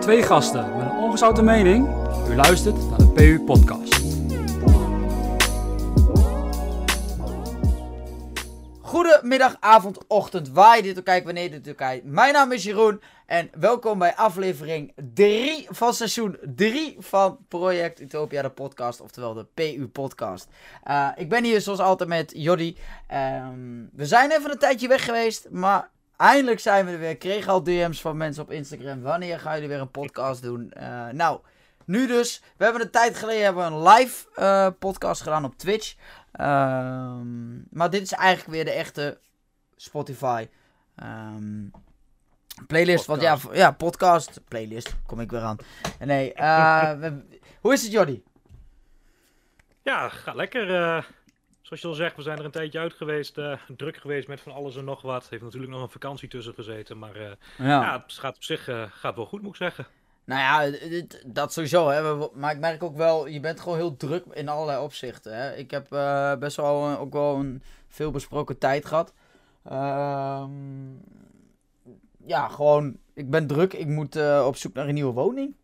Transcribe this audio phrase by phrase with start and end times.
[0.00, 1.88] Twee gasten met een ongezouten mening.
[2.28, 4.00] U luistert naar de PU Podcast.
[8.80, 12.04] Goedemiddag, avond, ochtend, waar je dit ook kijkt, wanneer je dit ook kijkt.
[12.04, 18.42] Mijn naam is Jeroen en welkom bij aflevering 3 van seizoen 3 van Project Utopia,
[18.42, 20.48] de podcast, oftewel de PU Podcast.
[20.88, 22.76] Uh, ik ben hier zoals altijd met Joddy.
[23.44, 25.90] Um, we zijn even een tijdje weg geweest, maar
[26.20, 27.10] eindelijk zijn we er weer.
[27.10, 29.02] Ik kreeg al DM's van mensen op Instagram.
[29.02, 30.72] Wanneer gaan jullie weer een podcast doen?
[30.76, 31.40] Uh, nou,
[31.84, 32.42] nu dus.
[32.56, 35.94] We hebben een tijd geleden hebben we een live uh, podcast gedaan op Twitch.
[36.40, 39.18] Um, maar dit is eigenlijk weer de echte
[39.76, 40.48] Spotify
[41.02, 41.70] um,
[42.66, 43.06] playlist.
[43.06, 45.56] Want ja, ja, podcast, playlist, kom ik weer aan.
[45.98, 47.22] Nee, uh, we,
[47.60, 48.22] hoe is het Jordi?
[49.82, 51.06] Ja, gaat lekker.
[51.70, 53.38] Zoals je al zegt, we zijn er een tijdje uit geweest.
[53.38, 55.28] Uh, druk geweest met van alles en nog wat.
[55.28, 56.98] Heeft natuurlijk nog een vakantie tussen gezeten.
[56.98, 57.36] Maar ja.
[57.58, 58.02] ja.
[58.02, 59.86] het gaat op zich gaat wel goed, moet ik zeggen.
[60.24, 60.78] Nou ja,
[61.26, 61.88] dat sowieso.
[61.88, 62.28] Hè.
[62.34, 65.36] Maar ik merk ook wel, je bent gewoon heel druk in allerlei opzichten.
[65.36, 65.54] Hè.
[65.54, 65.88] Ik heb
[66.40, 69.14] best wel ook wel een veel besproken tijd gehad.
[69.66, 70.44] Uh,
[72.26, 73.72] ja, gewoon, ik ben druk.
[73.72, 75.54] Ik moet op zoek naar een nieuwe woning.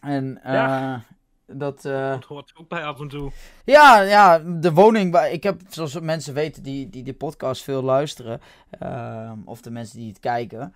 [0.00, 1.04] En ja.
[1.46, 1.82] Dat...
[1.82, 3.32] dat hoort ook bij af en toe.
[3.64, 5.18] Ja, ja, de woning.
[5.18, 8.40] Ik heb, zoals mensen weten die, die de podcast veel luisteren.
[8.70, 10.72] Ehm, of de mensen die het kijken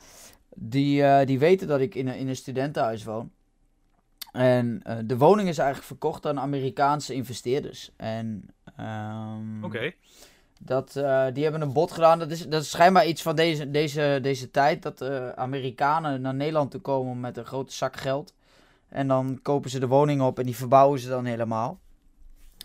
[0.54, 3.30] die, uh, die weten dat ik in een, in een studentenhuis woon.
[4.32, 7.90] En uh, de woning is eigenlijk verkocht aan Amerikaanse investeerders.
[7.96, 8.48] En
[8.80, 9.92] um, Oké.
[10.60, 12.18] Dat, uh, die hebben een bod gedaan.
[12.18, 14.82] Dat is, dat is schijnbaar iets van deze, deze, deze tijd.
[14.82, 15.02] Dat
[15.36, 18.34] Amerikanen naar Nederland toe komen met een grote zak geld.
[18.90, 21.78] En dan kopen ze de woning op en die verbouwen ze dan helemaal.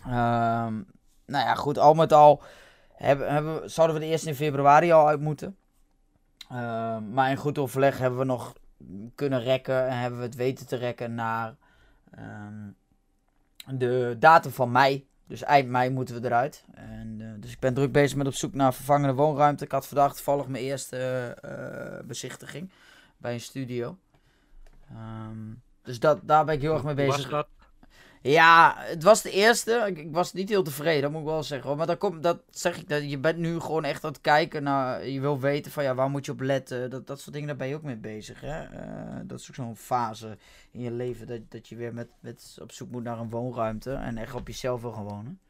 [0.06, 0.86] Um,
[1.26, 2.42] nou ja, goed, al met al
[2.92, 5.56] hebben, hebben, zouden we de eerst in februari al uit moeten.
[6.52, 8.52] Uh, maar in goed overleg hebben we nog
[9.14, 11.56] kunnen rekken en hebben we het weten te rekken naar
[12.18, 12.76] um,
[13.78, 15.08] de datum van mei.
[15.26, 16.64] Dus eind mei moeten we eruit.
[16.74, 19.64] En, uh, dus ik ben druk bezig met op zoek naar vervangende woonruimte.
[19.64, 22.70] Ik had vandaag toevallig mijn eerste uh, bezichtiging
[23.16, 23.98] bij een studio.
[24.92, 27.30] Um, dus dat, daar ben ik heel erg mee bezig.
[27.30, 27.44] Was
[28.22, 29.84] ja, het was de eerste.
[29.86, 31.76] Ik, ik, was niet heel tevreden, dat moet ik wel zeggen.
[31.76, 34.62] Maar dan komt, dat zeg ik, dat je bent nu gewoon echt aan het kijken
[34.62, 35.08] naar.
[35.08, 36.90] Je wil weten van ja, waar moet je op letten.
[36.90, 38.40] Dat, dat soort dingen, daar ben je ook mee bezig.
[38.40, 38.62] Hè?
[38.62, 40.38] Uh, dat is ook zo'n fase
[40.70, 43.92] in je leven dat, dat je weer met, met op zoek moet naar een woonruimte.
[43.92, 45.40] En echt op jezelf wil gaan wonen.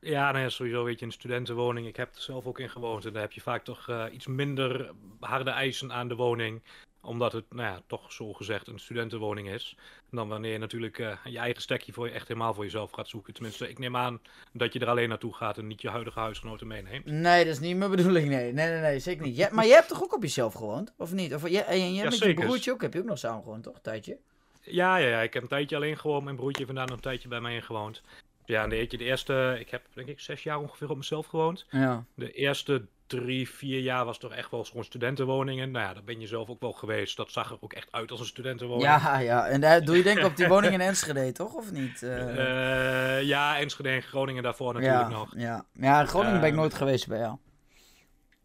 [0.00, 1.86] Ja, nou ja, sowieso weet je, een studentenwoning.
[1.86, 3.04] Ik heb er zelf ook in gewoond.
[3.04, 6.62] En daar heb je vaak toch uh, iets minder harde eisen aan de woning
[7.00, 9.76] omdat het, nou ja, toch zo gezegd een studentenwoning is.
[10.10, 13.08] Dan wanneer je natuurlijk uh, je eigen stekje voor je echt helemaal voor jezelf gaat
[13.08, 13.34] zoeken.
[13.34, 14.20] Tenminste, ik neem aan
[14.52, 17.04] dat je er alleen naartoe gaat en niet je huidige huisgenoten meeneemt.
[17.04, 18.52] Nee, dat is niet mijn bedoeling, nee.
[18.52, 19.36] Nee, nee, nee, zeker niet.
[19.36, 21.34] Je, maar je hebt toch ook op jezelf gewoond, of niet?
[21.34, 23.62] Of, je, en je, ja, met je broertje ook, heb je ook nog samen gewoond,
[23.62, 23.74] toch?
[23.74, 24.16] Een tijdje?
[24.62, 26.24] Ja, ja, ja, ik heb een tijdje alleen gewoond.
[26.24, 28.02] Mijn broertje heeft vandaan een tijdje bij mij in gewoond.
[28.44, 31.66] Ja, en de, de eerste, ik heb denk ik zes jaar ongeveer op mezelf gewoond.
[31.70, 32.04] Ja.
[32.14, 35.70] De eerste drie, vier jaar was toch echt wel gewoon studentenwoningen.
[35.70, 37.16] Nou ja, daar ben je zelf ook wel geweest.
[37.16, 38.86] Dat zag er ook echt uit als een studentenwoning.
[38.86, 39.46] Ja, ja.
[39.46, 41.54] En daar doe je denk ik op die woning in Enschede, toch?
[41.54, 42.02] Of niet?
[42.02, 42.36] Uh...
[42.36, 45.32] Uh, ja, Enschede en Groningen daarvoor natuurlijk ja, nog.
[45.36, 47.36] Ja, ja Groningen ben ik nooit geweest bij jou.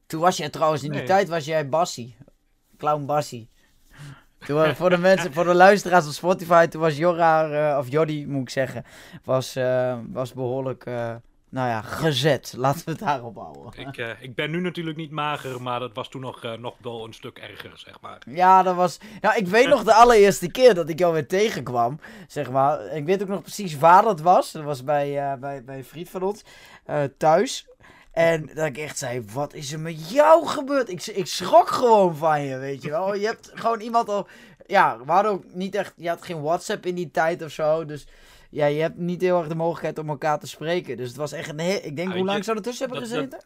[0.06, 1.08] Toen was jij trouwens, in die nee.
[1.08, 2.16] tijd was jij Bassie.
[2.78, 3.50] Clown Bassie.
[4.46, 8.42] Toen, voor de mensen, voor de luisteraars op Spotify, toen was Jorra, of Joddy moet
[8.42, 8.86] ik zeggen,
[9.24, 9.58] was,
[10.12, 10.86] was behoorlijk
[11.54, 12.54] nou ja, gezet.
[12.58, 13.88] Laten we het daarop houden.
[13.88, 16.76] Ik, uh, ik ben nu natuurlijk niet mager, maar dat was toen nog, uh, nog
[16.82, 18.22] wel een stuk erger, zeg maar.
[18.30, 18.98] Ja, dat was...
[19.22, 22.86] Nou, ik weet nog de allereerste keer dat ik jou weer tegenkwam, zeg maar.
[22.86, 24.52] Ik weet ook nog precies waar dat was.
[24.52, 26.44] Dat was bij, uh, bij, bij een vriend van ons,
[27.18, 27.68] thuis.
[28.12, 30.90] En dat ik echt zei, wat is er met jou gebeurd?
[30.90, 33.16] Ik, ik schrok gewoon van je, weet je wel.
[33.16, 34.28] Je hebt gewoon iemand al...
[34.66, 35.94] Ja, we hadden ook niet echt...
[35.96, 38.08] Je had geen WhatsApp in die tijd of zo, dus
[38.54, 40.98] ja, je hebt niet heel erg de mogelijkheid om elkaar te spreken.
[40.98, 41.80] Dus het was echt een heel...
[41.84, 43.44] Ik denk, hoe lang zou er tussen hebben gezeten?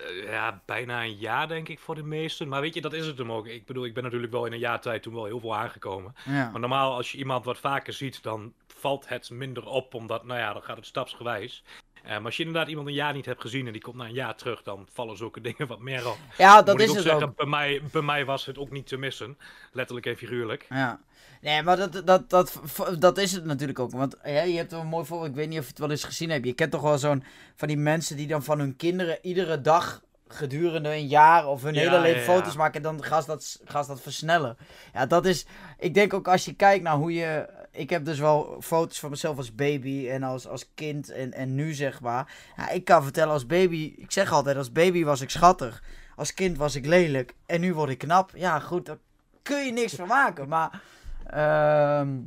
[0.00, 2.48] uh, ja, bijna een jaar denk ik voor de meesten.
[2.48, 3.46] Maar weet je, dat is het hem ook.
[3.46, 6.14] Ik bedoel, ik ben natuurlijk wel in een jaar tijd toen wel heel veel aangekomen.
[6.24, 6.50] Ja.
[6.50, 9.94] Maar normaal, als je iemand wat vaker ziet, dan valt het minder op.
[9.94, 11.64] Omdat, nou ja, dan gaat het stapsgewijs.
[12.04, 14.04] Uh, maar als je inderdaad iemand een jaar niet hebt gezien en die komt na
[14.04, 16.18] een jaar terug, dan vallen zulke dingen wat meer op.
[16.38, 17.36] Ja, dat Moet is ik ook het zeggen, ook.
[17.36, 19.38] Bij mij, bij mij was het ook niet te missen.
[19.72, 20.66] Letterlijk en figuurlijk.
[20.68, 21.00] Ja.
[21.46, 22.60] Nee, maar dat, dat, dat,
[22.98, 23.90] dat is het natuurlijk ook.
[23.90, 25.30] Want je hebt een mooi voorbeeld.
[25.30, 26.44] Ik weet niet of je het wel eens gezien hebt.
[26.44, 27.24] Je kent toch wel zo'n
[27.56, 31.74] van die mensen die dan van hun kinderen iedere dag gedurende een jaar of hun
[31.74, 32.32] Ja, hele leven ja, ja.
[32.32, 32.74] foto's maken.
[32.74, 34.56] En dan gaan ze, dat, gaan ze dat versnellen.
[34.92, 35.46] Ja, dat is.
[35.78, 37.48] Ik denk ook als je kijkt naar hoe je.
[37.70, 41.54] Ik heb dus wel foto's van mezelf als baby en als, als kind en, en
[41.54, 42.34] nu zeg maar.
[42.56, 43.94] Ja, ik kan vertellen als baby.
[43.96, 45.82] Ik zeg altijd, als baby was ik schattig.
[46.16, 48.30] als kind was ik lelijk en nu word ik knap.
[48.34, 48.98] Ja, goed, daar
[49.42, 50.48] kun je niks van maken.
[50.48, 50.82] Maar
[51.30, 52.18] ehm,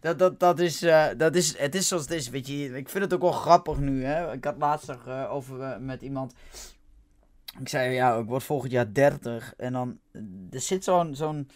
[0.00, 2.76] dat, dat, dat, is, eh, dat is, het is zoals het is, weet je.
[2.76, 4.32] Ik vind het ook wel grappig nu, hè.
[4.32, 6.34] Ik had laatst nog eh, over eh, met iemand...
[7.60, 9.54] Ik zei, ja, ik word volgend jaar 30.
[9.56, 9.98] En dan,
[10.50, 11.48] er zit zo'n, zo'n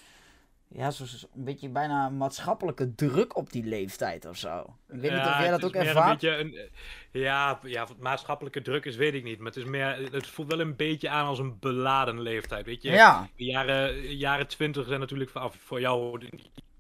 [0.71, 1.05] ja, zo
[1.35, 4.61] een beetje bijna maatschappelijke druk op die leeftijd of zo.
[4.89, 6.23] Ik weet niet of jij dat ook ervaart.
[6.23, 6.69] Een een,
[7.11, 9.39] ja, ja, maatschappelijke druk is, weet ik niet.
[9.39, 12.83] Maar het, is meer, het voelt wel een beetje aan als een beladen leeftijd, weet
[12.83, 12.91] je.
[12.91, 13.29] Ja.
[13.37, 16.19] De jaren, jaren 20 zijn natuurlijk voor, voor jou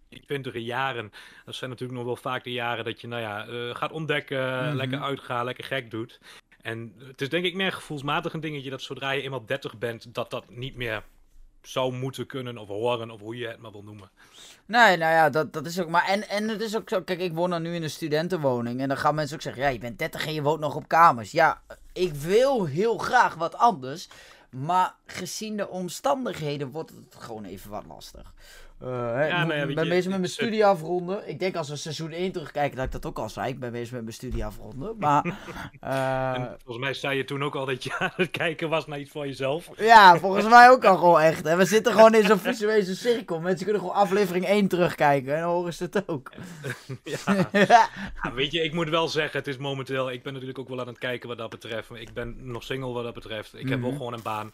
[0.08, 1.12] die twintige jaren,
[1.44, 4.66] dat zijn natuurlijk nog wel vaak de jaren dat je, nou ja, uh, gaat ontdekken,
[4.66, 4.76] Mhm.
[4.76, 6.20] lekker uitgaan, lekker gek doet.
[6.60, 10.14] En het is denk ik meer gevoelsmatig een dingetje dat zodra je eenmaal 30 bent,
[10.14, 11.02] dat dat niet meer
[11.62, 14.10] zou moeten kunnen of horen, of hoe je het maar wil noemen.
[14.66, 15.88] Nee, nou ja, dat, dat is ook.
[15.88, 17.02] Maar en, en het is ook zo.
[17.02, 18.80] Kijk, ik woon dan nu in een studentenwoning.
[18.80, 20.88] En dan gaan mensen ook zeggen: ja, je bent 30 en je woont nog op
[20.88, 21.30] kamers.
[21.30, 21.62] Ja,
[21.92, 24.08] ik wil heel graag wat anders.
[24.50, 28.32] Maar gezien de omstandigheden wordt het gewoon even wat lastig.
[28.82, 28.88] Uh,
[29.28, 31.28] ja, nou ja, ik ben je, bezig met mijn studie afronden.
[31.28, 33.48] Ik denk als we seizoen 1 terugkijken dat ik dat ook al zei.
[33.48, 34.96] Ik ben bezig met mijn studie afronden.
[34.98, 35.24] Maar,
[35.84, 38.98] uh, volgens mij zei je toen ook al dat je aan het kijken was naar
[38.98, 39.70] iets voor jezelf.
[39.76, 41.46] Ja, volgens mij ook al gewoon echt.
[41.46, 43.40] En we zitten gewoon in zo'n visuele cirkel.
[43.40, 46.32] Mensen kunnen gewoon aflevering 1 terugkijken en dan horen ze het ook.
[47.04, 47.48] ja.
[47.52, 47.88] ja.
[48.34, 50.10] weet je, ik moet wel zeggen, het is momenteel...
[50.10, 51.90] Ik ben natuurlijk ook wel aan het kijken wat dat betreft.
[51.94, 53.54] Ik ben nog single wat dat betreft.
[53.54, 53.70] Ik mm -hmm.
[53.70, 54.52] heb wel gewoon een baan.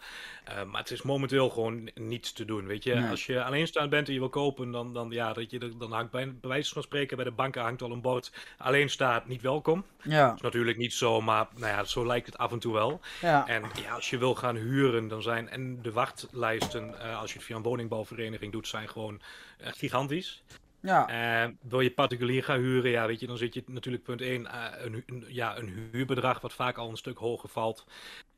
[0.48, 3.06] Uh, maar het is momenteel gewoon niets te doen, weet je.
[3.10, 6.34] Als je alleenstaand bent je wil kopen, dan, dan, ja, dat je, dan hangt bij,
[6.40, 9.84] bij wijze van spreken bij de banken hangt al een bord alleen staat niet welkom.
[10.02, 10.26] Ja.
[10.26, 13.00] Dat is natuurlijk niet zo, maar nou ja, zo lijkt het af en toe wel.
[13.20, 13.46] Ja.
[13.46, 17.36] En ja, als je wil gaan huren, dan zijn en de wachtlijsten, uh, als je
[17.36, 19.20] het via een woningbouwvereniging doet, zijn gewoon
[19.60, 20.42] uh, gigantisch.
[20.80, 21.44] Ja.
[21.44, 24.46] Uh, wil je particulier gaan huren, ja, weet je, dan zit je natuurlijk punt 1,
[24.84, 27.86] een, een, ja, een huurbedrag wat vaak al een stuk hoger valt.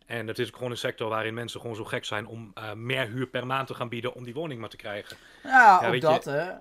[0.06, 3.06] En het is gewoon een sector waarin mensen gewoon zo gek zijn om uh, meer
[3.06, 5.16] huur per maand te gaan bieden om die woning maar te krijgen.
[5.42, 6.52] Ja, ja ook dat je, hè.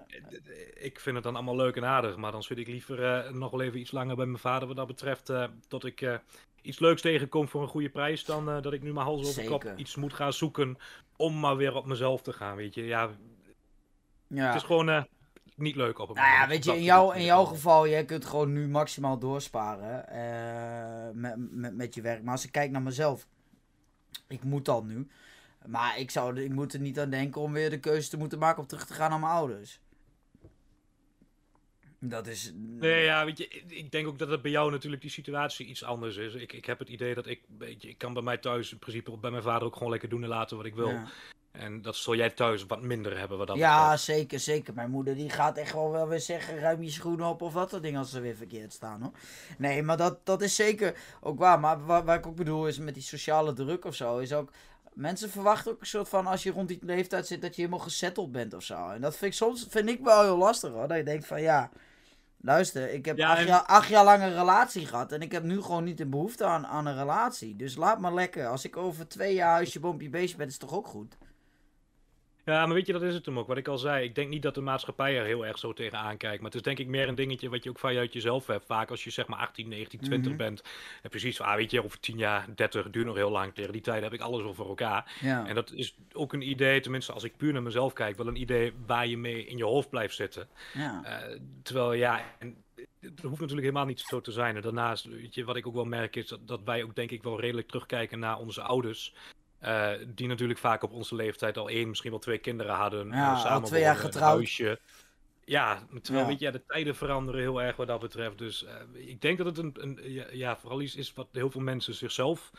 [0.73, 3.51] Ik vind het dan allemaal leuk en aardig, maar dan zit ik liever uh, nog
[3.51, 5.29] wel even iets langer bij mijn vader wat dat betreft.
[5.29, 6.19] Uh, tot ik
[6.61, 9.73] iets leuks tegenkom voor een goede prijs dan dat ik nu maar hals over kop
[9.75, 10.77] iets moet gaan zoeken
[11.15, 12.85] om maar weer op mezelf te gaan, weet je.
[12.85, 13.09] Ja,
[14.27, 14.45] ja.
[14.45, 15.05] het is gewoon
[15.55, 18.25] niet leuk op het nou ja, weet je, in, jou, in jouw geval, jij kunt
[18.25, 22.23] gewoon nu maximaal doorsparen uh, met, met, met je werk.
[22.23, 23.27] Maar als ik kijk naar mezelf,
[24.27, 25.07] ik moet al nu.
[25.65, 28.39] Maar ik, zou, ik moet er niet aan denken om weer de keuze te moeten
[28.39, 29.79] maken om terug te gaan naar mijn ouders.
[31.99, 32.51] Dat is.
[32.55, 35.83] Nee, ja, weet je, ik denk ook dat het bij jou natuurlijk die situatie iets
[35.83, 36.33] anders is.
[36.33, 38.79] Ik, ik heb het idee dat ik, weet je, ik kan bij mij thuis in
[38.79, 40.89] principe bij mijn vader ook gewoon lekker doen en laten wat ik wil.
[40.89, 41.07] Ja.
[41.59, 43.37] En dat zal jij thuis wat minder hebben.
[43.37, 44.03] Wat dat ja, betreft.
[44.03, 44.73] zeker, zeker.
[44.73, 47.69] Mijn moeder die gaat echt wel wel weer zeggen, ruim je schoenen op of wat
[47.69, 49.11] dat ding als ze weer verkeerd staan hoor.
[49.57, 51.59] Nee, maar dat, dat is zeker ook waar.
[51.59, 54.51] Maar waar, waar ik ook bedoel is met die sociale druk of zo, is ook...
[54.93, 57.83] Mensen verwachten ook een soort van, als je rond die leeftijd zit, dat je helemaal
[57.83, 58.89] gezetteld bent of zo.
[58.89, 60.87] En dat vind ik soms, vind ik wel heel lastig hoor.
[60.87, 61.69] Dat je denkt van, ja,
[62.41, 65.11] luister, ik heb Ja, acht, en- jaar, acht jaar lang een relatie gehad.
[65.11, 67.55] En ik heb nu gewoon niet de behoefte aan, aan een relatie.
[67.55, 68.47] Dus laat maar lekker.
[68.47, 71.17] Als ik over twee jaar huisje, boompje, beestje ben, is het toch ook goed?
[72.45, 73.47] Ja, maar weet je, dat is het hem ook.
[73.47, 76.17] Wat ik al zei, ik denk niet dat de maatschappij er heel erg zo tegenaan
[76.17, 76.35] kijkt.
[76.41, 78.65] Maar het is denk ik meer een dingetje wat je ook vanuit jezelf hebt.
[78.65, 80.37] Vaak als je zeg maar 18, 19, 20 Mhm.
[80.41, 80.63] bent.
[81.01, 83.53] En precies, ah, weet je, over 10 jaar, 30, duurt nog heel lang.
[83.53, 85.13] Tegen die tijd heb ik alles voor elkaar.
[85.21, 85.47] Ja.
[85.47, 88.41] En dat is ook een idee, tenminste als ik puur naar mezelf kijk, wel een
[88.41, 90.47] idee waar je mee in je hoofd blijft zitten.
[90.73, 91.01] ja.
[91.03, 92.63] Eh, terwijl ja, en
[92.99, 94.55] het hoeft natuurlijk helemaal niet zo te zijn.
[94.55, 97.11] En daarnaast, weet je, wat ik ook wel merk is dat, dat wij ook denk
[97.11, 99.13] ik wel redelijk terugkijken naar onze ouders.
[99.59, 103.07] Eh, die natuurlijk vaak op onze leeftijd al één, misschien wel twee kinderen hadden.
[103.07, 104.35] Ja, eh, al samen twee jaar getrouwd.
[104.35, 104.79] huisje.
[105.45, 106.29] Ja, terwijl Ja.
[106.31, 108.37] weet je, ja, de tijden veranderen heel erg wat dat betreft.
[108.37, 111.51] Dus eh, ik denk dat het een, een ja, ja, vooral iets is wat heel
[111.51, 112.51] veel mensen zichzelf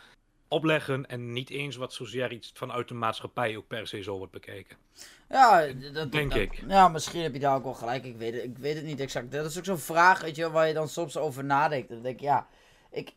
[0.48, 1.06] opleggen.
[1.06, 4.76] En niet eens wat zozeer iets vanuit de maatschappij ook per se zo wordt bekeken.
[5.28, 6.62] Ja, dat Denk dat- ik.
[6.68, 8.04] Ja, misschien heb je daar ook wel gelijk.
[8.04, 9.32] Ik weet het, ik weet het niet exact.
[9.32, 11.88] Dat is ook zo'n vraag, weet je, waar je dan soms over nadenkt.
[11.88, 12.46] Dan denk ik, ja,
[12.90, 13.12] ik.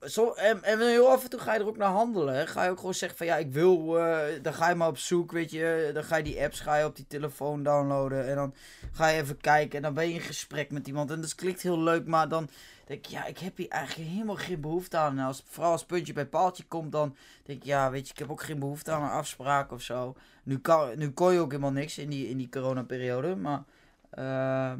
[0.00, 2.48] Zo, en, en heel af en toe ga je er ook naar handelen.
[2.48, 3.98] Ga je ook gewoon zeggen van ja, ik wil.
[3.98, 5.90] eh, dan ga je maar op zoek, weet je.
[5.94, 8.26] Dan ga je die apps ga op die telefoon downloaden.
[8.26, 8.54] En dan
[8.92, 9.76] ga je even kijken.
[9.76, 11.10] En dan ben je in gesprek met iemand.
[11.10, 12.48] En dat klinkt heel leuk, maar dan
[12.86, 15.18] denk ik, ja, ik heb hier eigenlijk helemaal geen behoefte aan.
[15.18, 18.18] En als, vooral als puntje bij paaltje komt, dan denk ik, ja, weet je, ik
[18.18, 20.16] heb ook geen behoefte aan een afspraak of zo.
[20.42, 23.62] Nu, kan, nu kon je ook helemaal niks in die, in die coronaperiode, maar...
[24.10, 24.78] ehm,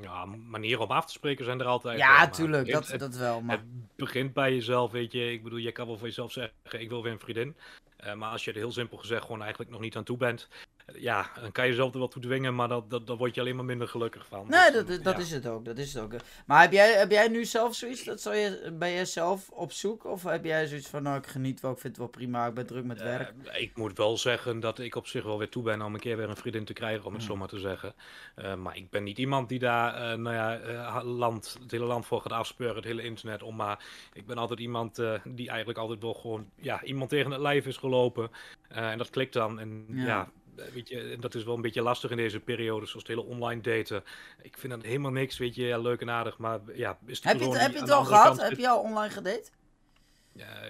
[0.00, 1.98] Ja, manieren om af te spreken zijn er altijd.
[1.98, 3.56] ja, tuurlijk, het- dat, het- dat wel, maar...
[3.56, 3.66] Het
[3.96, 5.32] begint bij jezelf, weet je.
[5.32, 7.56] Ik bedoel, je kan wel voor jezelf zeggen, ik wil weer een vriendin.
[7.96, 10.48] Eh, maar als je er heel simpel gezegd gewoon eigenlijk nog niet aan toe bent.
[10.94, 13.40] Ja, dan kan je jezelf er wel toe dwingen, maar dat, dat, daar word je
[13.40, 14.46] alleen maar minder gelukkig van.
[14.48, 15.20] Nee, Dus, dat, dat ja.
[15.20, 15.64] is het ook.
[15.64, 16.12] Dat is het ook.
[16.46, 18.04] Maar heb jij, heb jij nu zelf zoiets?
[18.04, 20.04] Dat zou je, ben jij zelf op zoek?
[20.04, 22.54] Of heb jij zoiets van, nou, ik geniet wel, ik vind het wel prima, ik
[22.54, 23.32] ben druk met werk?
[23.44, 26.00] Eh, ik moet wel zeggen dat ik op zich wel weer toe ben om een
[26.00, 27.30] keer weer een vriendin te krijgen, om het Hmm.
[27.30, 27.94] zo maar te zeggen.
[28.34, 32.06] Eh, maar ik ben niet iemand die daar eh, nou ja, land, het hele land
[32.06, 33.56] voor gaat afspeuren, het hele internet om.
[33.56, 37.66] Maar ik ben altijd iemand die eigenlijk altijd wel gewoon ja, iemand tegen het lijf
[37.66, 38.30] is gelopen.
[38.68, 39.58] En dat klikt dan.
[39.60, 40.04] En Ja.
[40.04, 40.28] ja.
[40.56, 43.16] Eh, Weet je, en dat is wel een beetje lastig in deze periode, zoals het
[43.16, 44.04] hele online daten.
[44.42, 47.38] Ik vind dat helemaal niks, weet je, ja, leuk en aardig, maar ja, is Heb
[47.38, 48.24] je het, heb je het al gehad?
[48.24, 49.50] kant Heb je al online gedate?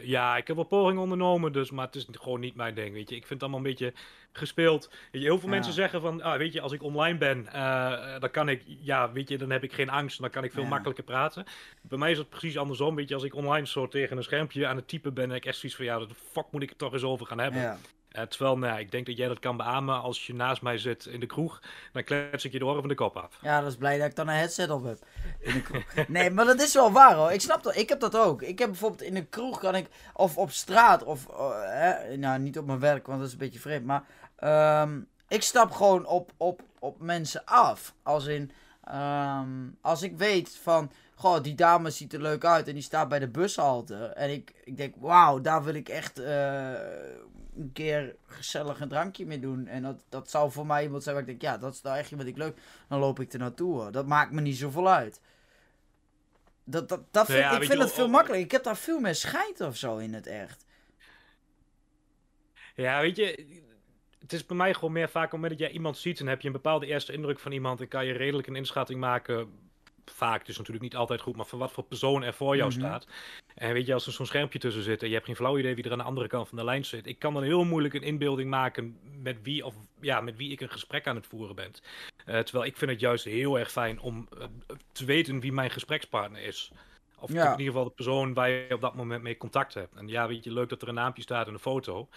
[0.02, 3.08] ja, ik heb wel pogingen ondernomen, dus, maar het is gewoon niet mijn ding, weet
[3.08, 3.14] je.
[3.16, 3.92] Ik vind het allemaal een beetje
[4.32, 4.88] gespeeld.
[4.90, 5.54] Weet je, heel veel Ja.
[5.54, 9.12] mensen zeggen van, ah, weet je, als ik online ben, eh, dan kan ik, ja,
[9.12, 10.68] weet je, dan heb ik geen angst, dan kan ik veel Ja.
[10.68, 11.44] makkelijker praten.
[11.82, 14.66] Bij mij is het precies andersom, weet je, als ik online zo tegen een schermpje
[14.66, 16.68] aan het typen ben, dan heb ik echt zoiets van, ja, de fuck moet ik
[16.68, 17.78] het toch eens over gaan hebben.
[18.10, 21.06] Eh, terwijl, nou, ik denk dat jij dat kan beamen als je naast mij zit
[21.06, 21.60] in de kroeg,
[21.92, 23.38] dan klets ik je de oren van de kop af.
[23.42, 24.98] Ja, dat is blij dat ik dan een headset op heb.
[25.40, 25.84] In de kroeg.
[26.08, 27.32] Nee, maar dat is wel waar hoor.
[27.32, 27.76] Ik snap dat.
[27.76, 28.42] Ik heb dat ook.
[28.42, 32.58] Ik heb bijvoorbeeld in een kroeg kan ik, of op straat, of, eh, nou niet
[32.58, 33.84] op mijn werk, want dat is een beetje vreemd.
[33.84, 34.04] Maar
[34.36, 37.94] ehm, ik stap gewoon op, op, op mensen af.
[38.02, 38.52] Als in,
[38.84, 39.48] ehm,
[39.80, 43.18] als ik weet van, goh, die dame ziet er leuk uit en die staat bij
[43.18, 44.04] de bushalte.
[44.04, 46.72] En ik, ik denk, wauw, daar wil ik echt eh,
[47.57, 49.66] een keer gezellig een drankje mee doen.
[49.66, 51.97] En dat, dat zou voor mij iemand zijn waar ik denk, ja, dat is nou
[51.97, 53.73] echt iemand die ik leuk dan loop ik er naartoe.
[53.73, 53.92] hoor.
[53.92, 55.21] Dat maakt me niet zoveel uit.
[56.64, 58.45] Dat, dat, dat vind, Nou ja, ik vind het veel oh, makkelijker.
[58.45, 60.64] Ik heb daar veel meer scheid of zo in het echt.
[62.75, 63.61] Ja, weet je,
[64.19, 66.26] het is bij mij gewoon meer vaak op het moment dat jij iemand ziet en
[66.26, 69.69] heb je een bepaalde eerste indruk van iemand en kan je redelijk een inschatting maken.
[70.04, 72.78] Vaak, dus natuurlijk niet altijd goed, maar van wat voor persoon er voor jou Mhm.
[72.78, 73.07] staat.
[73.54, 75.75] En weet je, als er zo'n schermpje tussen zit en je hebt geen flauw idee
[75.75, 77.07] wie er aan de andere kant van de lijn zit.
[77.07, 80.61] Ik kan dan heel moeilijk een inbeelding maken met wie, of, ja, met wie ik
[80.61, 81.73] een gesprek aan het voeren ben.
[82.25, 84.45] Eh, terwijl ik vind het juist heel erg fijn om eh,
[84.92, 86.71] te weten wie mijn gesprekspartner is.
[87.19, 87.45] Of Ja.
[87.45, 89.95] in ieder geval de persoon waar je op dat moment mee contact hebt.
[89.97, 92.09] En ja, weet je, leuk dat er een naampje staat en een foto.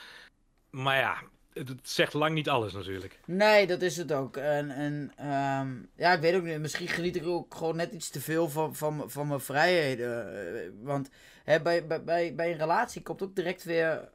[0.69, 1.21] Maar ja,
[1.53, 3.19] het, zegt lang niet alles natuurlijk.
[3.25, 4.37] Nee, dat is het ook.
[4.37, 6.59] En, ehm, ja, ik weet ook niet.
[6.59, 10.35] Misschien geniet ik ook gewoon net iets te veel van, van, van mijn vrijheden.
[10.55, 11.09] Eh, Want
[11.43, 14.09] hè, bij, bij, bij, een relatie komt ook direct weer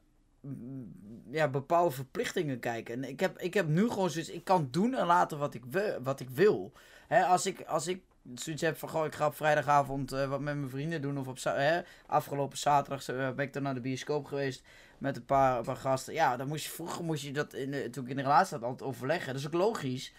[1.30, 2.94] ja, bepaalde verplichtingen kijken.
[2.94, 4.30] En ik heb, ik heb nu gewoon zoiets.
[4.30, 6.72] Ik kan doen en laten wat ik, wil, wat ik wil.
[7.06, 8.02] Hè, als, ik, als ik
[8.34, 11.18] zoiets heb van, goh, ik ga op vrijdagavond eh, wat met mijn vrienden doen.
[11.18, 14.62] Of op hè, afgelopen zaterdag eh, ben ik dan naar de bioscoop geweest
[14.98, 16.14] met een paar, een paar gasten.
[16.14, 18.46] Ja, dan moest je, vroeger moest je dat, in de, toen ik in de relatie
[18.46, 19.26] zat, altijd overleggen.
[19.32, 20.12] Dat is ook logisch.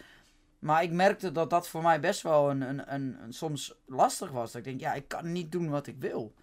[0.59, 4.31] Maar ik merkte dat dat voor mij best wel een, een, een, een- soms lastig
[4.31, 4.51] was.
[4.51, 6.33] Dat ik denk, ja, ik kan niet doen wat ik wil.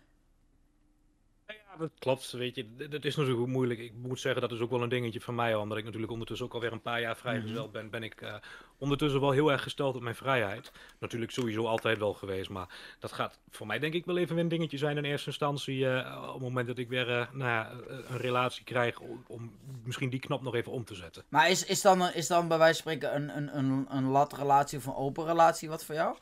[1.78, 2.30] Dat klopt.
[2.30, 3.80] Weet je, dat is natuurlijk moeilijk.
[3.80, 5.54] Ik moet zeggen, dat is ook wel een dingetje van mij.
[5.54, 8.34] Omdat ik natuurlijk ondertussen ook alweer een paar jaar vrijgezel ben, ben ik eh,
[8.78, 10.72] ondertussen wel heel erg gesteld op mijn vrijheid.
[10.98, 12.50] Natuurlijk sowieso altijd wel geweest.
[12.50, 12.68] Maar
[12.98, 15.88] dat gaat voor mij denk ik wel even weer een dingetje zijn in eerste instantie.
[15.88, 17.70] eh, op het moment dat ik weer eh, nou ja,
[18.08, 18.98] een relatie krijg.
[19.00, 19.52] Om, om
[19.84, 21.24] misschien die knop nog even om te zetten.
[21.28, 24.32] Maar is, is, dan, is dan bij wijze van spreken een, een, een, een lat
[24.32, 26.16] relatie of een open relatie wat voor jou?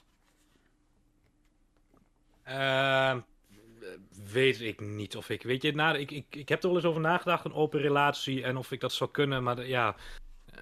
[4.32, 5.42] Weet ik niet of ik.
[5.42, 8.42] Weet je, na, ik, ik, ik heb er wel eens over nagedacht, een open relatie.
[8.42, 9.42] En of ik dat zou kunnen.
[9.42, 9.94] Maar de- ja.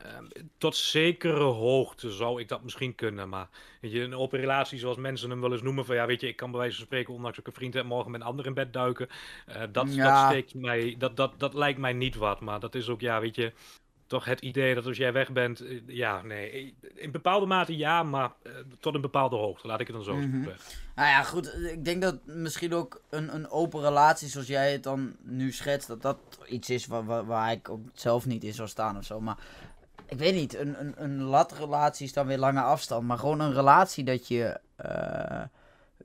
[0.02, 0.24] ehm,
[0.58, 3.28] tot zekere hoogte zou ik dat misschien kunnen.
[3.28, 3.48] Maar
[3.80, 5.84] weet je, een open relatie, zoals mensen hem wel eens noemen.
[5.84, 7.74] Van ja, weet je, ik kan bij wijze van spreken, ondanks dat ik een vriend
[7.74, 9.08] heb, morgen met een ander in bed duiken.
[9.46, 10.20] Eh, dat, Ja.
[10.22, 10.94] dat steekt mij.
[10.98, 12.40] Dat, dat, dat lijkt mij niet wat.
[12.40, 13.52] Maar dat is ook, ja, weet je.
[14.12, 16.75] Toch het idee dat als jij weg bent, eh, ja, nee.
[16.95, 19.66] In bepaalde mate ja, maar eh, tot een bepaalde hoogte.
[19.66, 20.42] Laat ik het dan zo zeggen.
[20.95, 21.54] Nou ja, goed.
[21.54, 25.88] Ik denk dat misschien ook een, een open relatie zoals jij het dan nu schetst,
[25.88, 29.04] dat dat iets is waar, waar, waar ik ook zelf niet in zou staan of
[29.04, 29.21] zo.
[29.21, 29.38] Maar
[30.07, 33.07] ik weet niet, een, een, een latrelatie is dan weer lange afstand.
[33.07, 35.42] Maar gewoon een relatie dat je eh,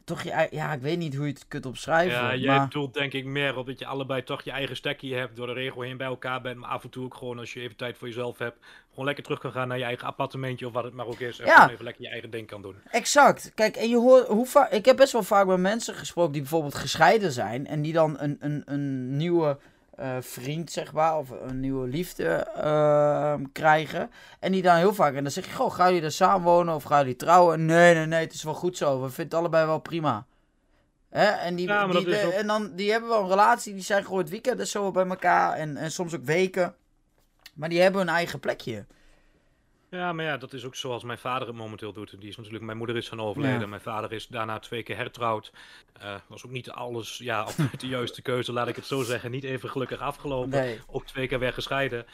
[0.08, 2.18] toch je ja, ik weet niet hoe je het kunt omschrijven.
[2.18, 2.68] Ja, jij maar...
[2.68, 5.54] bedoelt denk ik meer op dat je allebei toch je eigen stekje hebt, door de
[5.54, 7.98] regel heen bij elkaar bent, maar af en toe ook gewoon als je even tijd
[7.98, 8.58] voor jezelf hebt,
[8.90, 11.40] gewoon lekker terug kan gaan naar je eigen appartementje of wat het maar ook is,
[11.40, 11.56] en Ja.
[11.56, 12.76] gewoon even lekker je eigen ding kan doen.
[12.92, 13.52] Exact.
[13.56, 14.72] Kijk, en je hoort hoe vaak.
[14.72, 17.68] Ik heb best wel vaak met mensen gesproken die bijvoorbeeld gescheiden zijn.
[17.68, 19.58] En die dan een, een, een nieuwe
[20.20, 24.12] vriend, zeg maar, of een nieuwe liefde ehm, krijgen.
[24.40, 25.14] En die dan heel vaak.
[25.16, 27.66] En dan zeg je, goh, gaan jullie er samenwonen of gaan jullie trouwen?
[27.66, 28.94] Nee, nee, nee, het is wel goed zo.
[29.02, 30.26] We vinden het allebei wel prima.
[31.10, 31.26] Hè?
[31.26, 33.30] En, die, Ja, maar die, dat is de- ook- en dan, die hebben wel een
[33.30, 35.54] relatie, die zijn gewoon het weekend en zo bij elkaar.
[35.54, 36.76] En, en soms ook weken.
[37.54, 38.86] Maar die hebben hun eigen plekje.
[39.90, 42.20] Ja, maar ja, dat is ook zoals mijn vader het momenteel doet.
[42.20, 43.68] Die is natuurlijk, mijn moeder is gaan overleden, Ja.
[43.68, 45.52] mijn vader is daarna twee keer hertrouwd.
[46.00, 49.32] Eh was ook niet alles, ja, of de juiste keuze, laat ik het zo zeggen,
[49.32, 50.50] niet even gelukkig afgelopen.
[50.50, 50.80] Nee.
[50.88, 52.06] Ook twee keer weer gescheiden.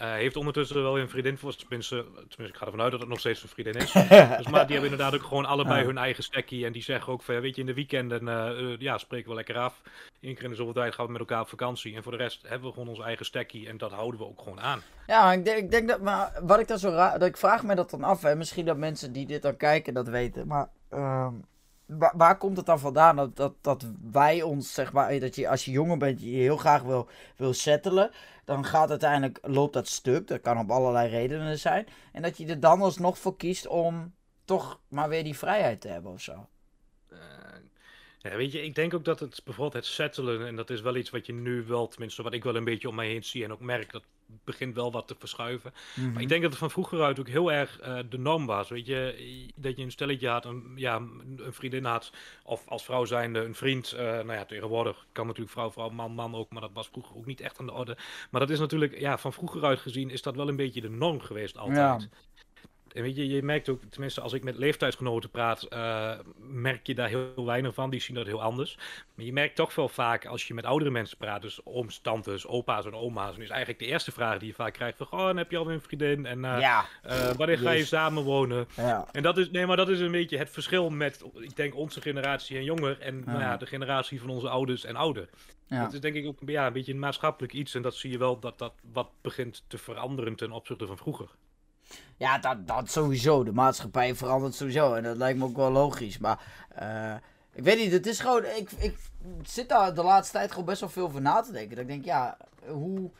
[0.00, 3.08] Uh, heeft ondertussen wel een vriendin voor, tenminste, tenminste, ik ga ervan uit dat het
[3.08, 3.92] nog steeds een vriendin is.
[4.38, 6.66] dus, maar die hebben inderdaad ook gewoon allebei hun eigen stekkie.
[6.66, 9.58] En die zeggen ook van, weet je, in de weekenden, uh, ja, spreken we lekker
[9.58, 9.80] af.
[10.20, 11.96] Eén keer in de zoveel tijd gaan we met elkaar op vakantie.
[11.96, 14.42] En voor de rest hebben we gewoon onze eigen stekkie en dat houden we ook
[14.42, 14.82] gewoon aan.
[15.06, 17.62] Ja, ik denk, ik denk dat, maar wat ik dan zo raar, dat ik vraag
[17.62, 18.22] me dat dan af.
[18.22, 18.36] Hè.
[18.36, 20.68] Misschien dat mensen die dit dan kijken dat weten, maar...
[20.90, 21.34] Ehm,
[21.98, 25.64] waar, komt het dan vandaan dat, dat, dat wij ons, zeg maar, dat je als
[25.64, 28.10] je jonger bent, je heel graag wil, wil settelen,
[28.44, 32.46] dan gaat uiteindelijk, loopt dat stuk, dat kan op allerlei redenen zijn, en dat je
[32.46, 36.46] er dan alsnog voor kiest om toch maar weer die vrijheid te hebben of zo.
[38.18, 40.96] Ja, weet je, ik denk ook dat het bijvoorbeeld het settelen, en dat is wel
[40.96, 43.44] iets wat je nu wel, tenminste wat ik wel een beetje om mij heen zie
[43.44, 44.02] en ook merk, dat
[44.44, 45.72] begint wel wat te verschuiven.
[45.96, 46.26] Maar ik Mhm.
[46.26, 48.68] denk dat het van vroeger uit ook heel erg eh, de norm was.
[48.68, 52.12] Weet je, dat je een stelletje had, een, ja, een vriendin had,
[52.44, 53.92] of als vrouw zijnde een vriend.
[53.92, 57.16] eh, nou ja, tegenwoordig kan natuurlijk vrouw, vrouw, man, man ook, maar dat was vroeger
[57.16, 57.96] ook niet echt aan de orde.
[58.30, 60.90] Maar dat is natuurlijk, ja, van vroeger uit gezien is dat wel een beetje de
[60.90, 62.08] norm geweest altijd.
[62.92, 66.94] En weet je, je merkt ook, tenminste als ik met leeftijdsgenoten praat, eh, merk je
[66.94, 67.90] daar heel weinig van.
[67.90, 68.76] Die zien dat heel anders.
[69.14, 72.46] Maar je merkt toch wel vaak als je met oudere mensen praat, dus ooms, tantes,
[72.46, 75.28] opa's en oma's, en is eigenlijk de eerste vraag die je vaak krijgt van, oh,
[75.28, 76.26] en heb je alweer een vriendin?
[76.26, 76.84] En ja.
[77.02, 77.88] eh, wanneer ga je Yes.
[77.88, 78.66] samen wonen?
[78.76, 79.06] Ja.
[79.12, 82.00] En dat is, nee, maar dat is een beetje het verschil met, ik denk, onze
[82.00, 85.28] generatie en jonger en nou ja, de generatie van onze ouders en ouder.
[85.66, 85.82] Ja.
[85.82, 88.18] Dat is denk ik ook ja, een beetje een maatschappelijk iets en dat zie je
[88.18, 91.28] wel dat dat wat begint te veranderen ten opzichte van vroeger.
[92.16, 93.44] Ja, dat, dat sowieso.
[93.44, 94.94] De maatschappij verandert sowieso.
[94.94, 96.18] En dat lijkt me ook wel logisch.
[96.18, 97.14] Maar eh,
[97.52, 98.44] ik weet niet, het is gewoon.
[98.44, 98.96] Ik, ik
[99.42, 101.76] zit daar de laatste tijd gewoon best wel veel voor na te denken.
[101.76, 103.10] Dat ik denk, ja, hoe.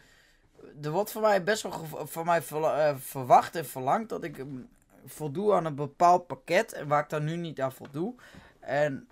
[0.82, 4.68] Er wordt voor mij best wel van mij eh, verwacht en verlangd dat ik mm,
[5.06, 6.72] voldoe aan een bepaald pakket.
[6.72, 8.14] En waar ik dan nu niet aan voldoe.
[8.60, 9.08] En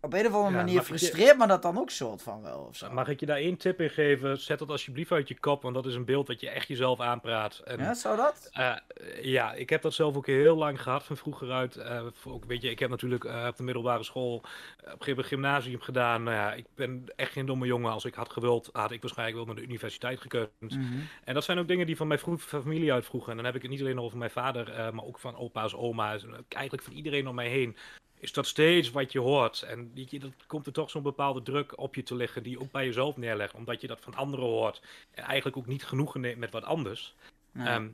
[0.00, 2.42] op een of andere Ja, manier ik je- frustreert me dat dan ook soort van
[2.42, 2.58] wel.
[2.68, 2.90] Of zo.
[2.92, 4.38] Mag ik je daar één tip in geven?
[4.40, 7.00] Zet dat alsjeblieft uit je kop, want dat is een beeld dat je echt jezelf
[7.00, 7.58] aanpraat.
[7.64, 8.48] En, Ja, zou dat?
[8.52, 8.74] eh,
[9.22, 11.76] ja, ik heb dat zelf ook heel lang gehad van vroeger uit.
[11.76, 14.44] Eh, ook, weet je, ik heb natuurlijk eh, op de middelbare school op
[14.84, 16.22] een gegeven gymnasium gedaan.
[16.22, 17.92] Nou ja, ik ben echt geen domme jongen.
[17.92, 20.50] Als ik had gewild, had ik waarschijnlijk wel naar de universiteit gekund.
[20.60, 20.82] Mhm.
[21.24, 23.30] En dat zijn ook dingen die van mijn vroeg- familie uit vroegen.
[23.30, 26.24] En dan heb ik het niet alleen over mijn vader, maar ook van opa's, oma's.
[26.48, 27.76] Eigenlijk van iedereen om mij heen.
[28.20, 29.62] Is dat steeds wat je hoort.
[29.62, 32.42] En je, dat komt er toch zo'n bepaalde druk op je te liggen.
[32.42, 33.54] Die je ook bij jezelf neerlegt.
[33.54, 34.82] Omdat je dat van anderen hoort.
[35.10, 37.14] En eigenlijk ook niet genoegen neemt met wat anders.
[37.54, 37.88] Ehm,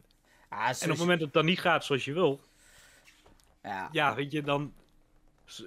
[0.49, 2.41] Ah, en op het moment dat het dan niet gaat zoals je wil.
[3.63, 3.89] ja.
[3.93, 4.73] Ja, weet je, dan.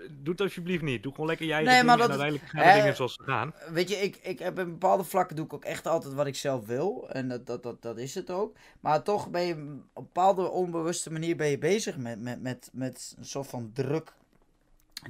[0.09, 1.03] Doe het alsjeblieft niet.
[1.03, 3.53] Doe gewoon lekker jij Nee, maar en dat uiteindelijk gaan hè, dingen zoals ze gaan.
[3.71, 6.35] Weet je, ik, ik heb in bepaalde vlakken doe ik ook echt altijd wat ik
[6.35, 7.09] zelf wil.
[7.09, 8.55] En dat, dat, dat, dat is het ook.
[8.79, 12.69] Maar toch ben je op een bepaalde onbewuste manier ben je bezig met, met, met,
[12.73, 14.13] met een soort van druk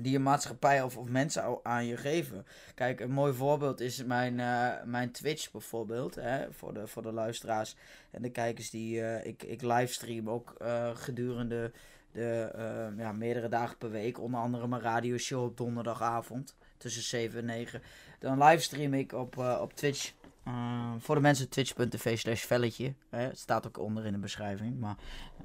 [0.01, 2.45] die je maatschappij of, of mensen aan je geven.
[2.75, 6.15] Kijk, een mooi voorbeeld is mijn, eh, mijn Twitch bijvoorbeeld.
[6.15, 7.75] Hè, voor, de, voor de luisteraars
[8.11, 11.71] en de kijkers die eh, ik, ik livestream ook eh, gedurende
[12.11, 12.51] de
[12.97, 14.19] ja, meerdere dagen per week.
[14.19, 17.81] Onder andere mijn radioshow op donderdagavond tussen 7 en 9.
[18.19, 20.13] Dan livestream ik op, op Twitch.
[20.47, 20.53] Eh,
[20.99, 22.93] voor de mensen twitch.tv slash velletje.
[23.09, 24.79] Het staat ook onder in de beschrijving.
[24.79, 24.95] Maar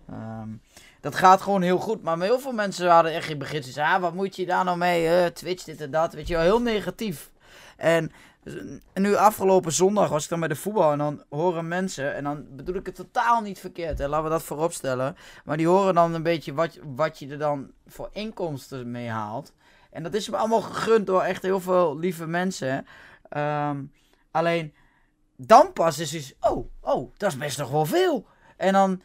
[0.08, 0.48] ehm,
[1.00, 2.02] dat gaat gewoon heel goed.
[2.02, 3.78] Maar heel veel mensen hadden echt in het begin zoiets.
[3.78, 5.32] Ah, wat moet je daar nou mee?
[5.32, 6.12] Twitch, dit en dat.
[6.12, 7.30] Weet je wel, heel negatief.
[7.76, 8.12] En,
[8.92, 10.92] en nu afgelopen zondag was ik dan bij de voetbal.
[10.92, 12.14] En dan horen mensen.
[12.14, 13.98] En dan bedoel ik het totaal niet verkeerd.
[13.98, 15.16] Hè, laten we dat voorop stellen.
[15.44, 19.52] Maar die horen dan een beetje wat, wat je er dan voor inkomsten mee haalt.
[19.90, 22.86] En dat is me allemaal gegund door echt heel veel lieve mensen.
[23.28, 23.82] Ehm,
[24.30, 24.74] alleen
[25.46, 26.36] dan pas is het.
[26.40, 28.26] Oh, oh, dat is best nog wel veel.
[28.56, 29.02] En dan.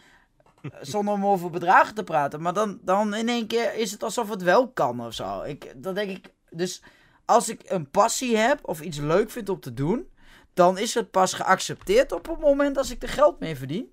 [0.61, 2.41] eh, Zonder om over bedragen te praten.
[2.41, 5.41] Maar dan, dan in één keer is het alsof het wel kan of zo.
[5.41, 6.33] Ik, dan denk ik.
[6.49, 6.81] Dus
[7.25, 10.09] als ik een passie heb of iets leuk vind om te doen.
[10.53, 13.91] Dan is het pas geaccepteerd op het moment als ik er geld mee verdien.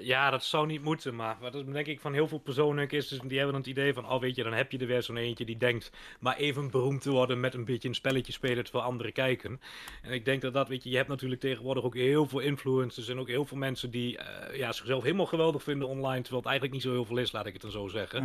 [0.00, 3.08] Ja, dat zou niet moeten, maar wat is denk ik van heel veel personen is,
[3.08, 5.02] dus die hebben dan het idee van, oh weet je, dan heb je er weer
[5.02, 8.64] zo'n eentje die denkt maar even beroemd te worden met een beetje een spelletje spelen
[8.64, 9.60] terwijl anderen kijken.
[10.02, 13.08] En ik denk dat dat, weet je, je hebt natuurlijk tegenwoordig ook heel veel influencers
[13.08, 16.50] en ook heel veel mensen die eh, ja, zichzelf helemaal geweldig vinden online, terwijl het
[16.50, 18.24] eigenlijk niet zo heel veel is, laat ik het dan zo zeggen.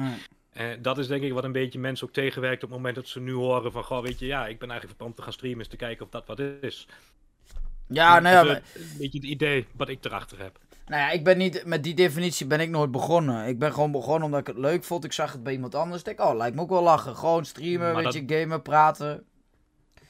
[0.52, 3.08] En dat is denk ik wat een beetje mensen ook tegenwerkt op het moment dat
[3.08, 5.60] ze nu horen van, goh, weet je, ja, ik ben eigenlijk plan te gaan streamen,
[5.60, 6.88] eens te kijken of dat wat is.
[7.88, 10.60] Ja, nou ja, maar- eh, een beetje het idee wat ik erachter heb.
[10.92, 13.48] Nou ja, ik ben niet, met die definitie ben ik nooit begonnen.
[13.48, 15.04] Ik ben gewoon begonnen omdat ik het leuk vond.
[15.04, 16.00] Ik zag het bij iemand anders.
[16.00, 17.16] Ik denk, oh, lijkt me ook wel lachen.
[17.16, 19.26] Gewoon streamen, Maar weet dat- je, gamen, praten.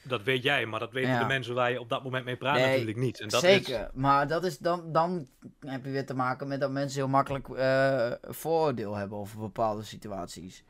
[0.02, 1.18] Dat weet jij, maar dat weten Ja.
[1.18, 3.20] de mensen waar je op dat moment mee praat Nee, natuurlijk niet.
[3.20, 5.26] En dat Zeker, Is, maar dat is dan, dan
[5.60, 9.82] heb je weer te maken met dat mensen heel makkelijk eh, vooroordeel hebben over bepaalde
[9.82, 10.64] situaties.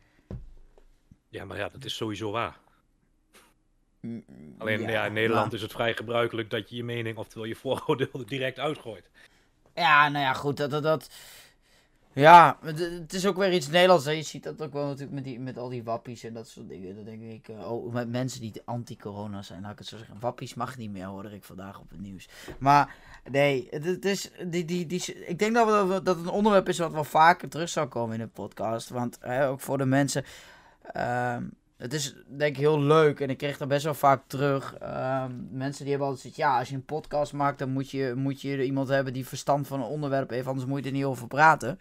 [1.29, 2.57] ja, maar ja, dat is sowieso waar.
[4.01, 4.25] Mm,
[4.59, 8.25] Alleen ja, in Nederland is het vrij gebruikelijk dat je je mening, oftewel je vooroordeel,
[8.27, 9.11] direct uitgooit.
[9.75, 10.83] Ja, nou ja, goed, dat...
[10.83, 11.09] dat.
[12.15, 14.05] Ja, het, is ook weer iets Nederlands.
[14.05, 14.11] Hè.
[14.11, 16.69] Je ziet dat ook wel natuurlijk met, die, met al die wappies en dat soort
[16.69, 16.95] dingen.
[16.95, 20.17] Dan denk ik, eh, oh, met mensen die anti-corona zijn, laat ik het zo zeggen.
[20.21, 22.29] Wappies mag niet meer, hoorde ik vandaag op het nieuws.
[22.59, 22.95] Maar
[23.31, 26.93] nee, het, is, die, die, die, ik denk dat, we, dat een onderwerp is wat
[26.93, 28.89] wel vaker terug zou komen in de podcast.
[28.89, 30.25] Want hè, ook voor de mensen...
[30.83, 31.45] ehm,
[31.83, 34.75] het is denk ik heel leuk en ik kreeg dat best wel vaak terug.
[34.75, 38.13] Ehm, mensen die hebben altijd gezegd, ja, als je een podcast maakt, dan moet je,
[38.17, 41.05] moet je iemand hebben die verstand van een onderwerp heeft, anders moet je er niet
[41.05, 41.79] over praten.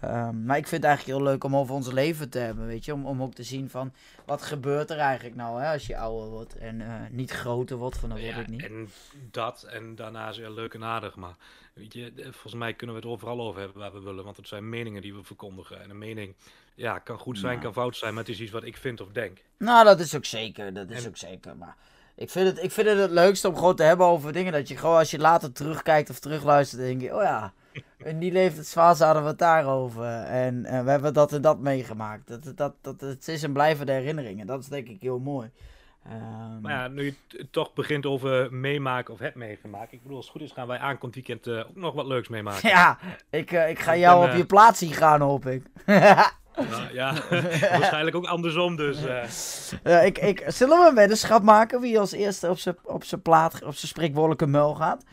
[0.00, 2.84] Ehm, maar ik vind het eigenlijk heel leuk om over ons leven te hebben, weet
[2.84, 2.92] je.
[2.92, 3.92] Om, om ook te zien van,
[4.24, 7.98] wat gebeurt er eigenlijk nou hè, als je ouder wordt en eh, niet groter wordt,
[7.98, 8.64] van dan word Ja, ik niet.
[8.64, 8.88] en
[9.30, 11.34] dat, en daarna is leuk en aardig, maar
[11.74, 14.48] weet je, volgens mij kunnen we het overal over hebben waar we willen, want het
[14.48, 15.82] zijn meningen die we verkondigen.
[15.82, 16.34] En een mening,
[16.76, 17.60] ja, kan goed zijn, Ja.
[17.60, 19.38] kan fout zijn, maar het is iets wat ik vind of denk.
[19.58, 20.74] Nou, dat is ook zeker.
[20.74, 21.56] Dat is En- ook zeker.
[21.56, 21.76] Maar
[22.14, 24.52] ik vind, het, ik vind het het leukste om gewoon te hebben over dingen.
[24.52, 27.52] Dat je gewoon als je later terugkijkt of terugluistert, denk je: oh ja,
[28.10, 30.04] in die levensfase hadden we het daarover.
[30.22, 32.28] En eh, we hebben dat en dat meegemaakt.
[32.28, 34.40] Dat, dat, dat, het is een blijvende herinnering.
[34.40, 35.50] En dat is denk ik heel mooi.
[36.04, 39.92] Ehm, Maar ja, nu je het toch begint over meemaken of hebt meegemaakt.
[39.92, 42.28] Ik bedoel, als het goed is gaan wij aankomend weekend eh, ook nog wat leuks
[42.28, 42.68] meemaken.
[42.78, 42.98] ja,
[43.30, 45.62] ik, eh, ik ga jou op eh, je plaats zien gaan, hoop ik.
[46.70, 47.12] Nou, ja,
[47.78, 49.04] waarschijnlijk ook andersom dus.
[49.04, 49.24] eh.
[49.92, 53.22] Ja, ik, ik, zullen we een weddenschap maken wie als eerste op zijn op zijn
[53.22, 55.04] plaat, op zijn spreekwoordelijke muil gaat?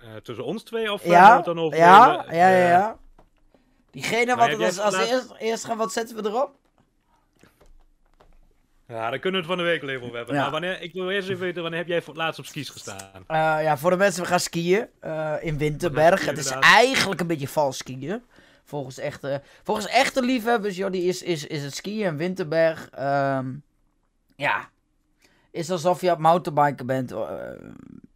[0.00, 1.78] Eh, tussen ons twee of eh, Ja, het dan over...
[1.78, 2.96] ja, eh, ja, ja, eh, ja.
[3.90, 6.50] Diegene wat het als, als laat- eerst, eerst gaan, wat zetten we erop?
[8.88, 10.34] Ja, daar kunnen we het van de week even over hebben.
[10.34, 10.40] Ja.
[10.42, 12.68] Maar wanneer, ik wil eerst even weten, wanneer heb jij voor het laatst op skis
[12.68, 12.98] gestaan?
[13.26, 16.18] Eh, ja, voor de mensen, we gaan skiën eh, in Winterberg.
[16.18, 16.72] skiën, Het is inderdaad.
[16.74, 18.22] eigenlijk een beetje vals skiën.
[18.72, 22.88] Volgens echte, volgens echte liefhebbers, joh, die is, is, is het skiën in Winterberg.
[22.90, 23.54] ehm,
[24.36, 24.70] ja,
[25.50, 27.18] is alsof je op mountainbiken bent eh,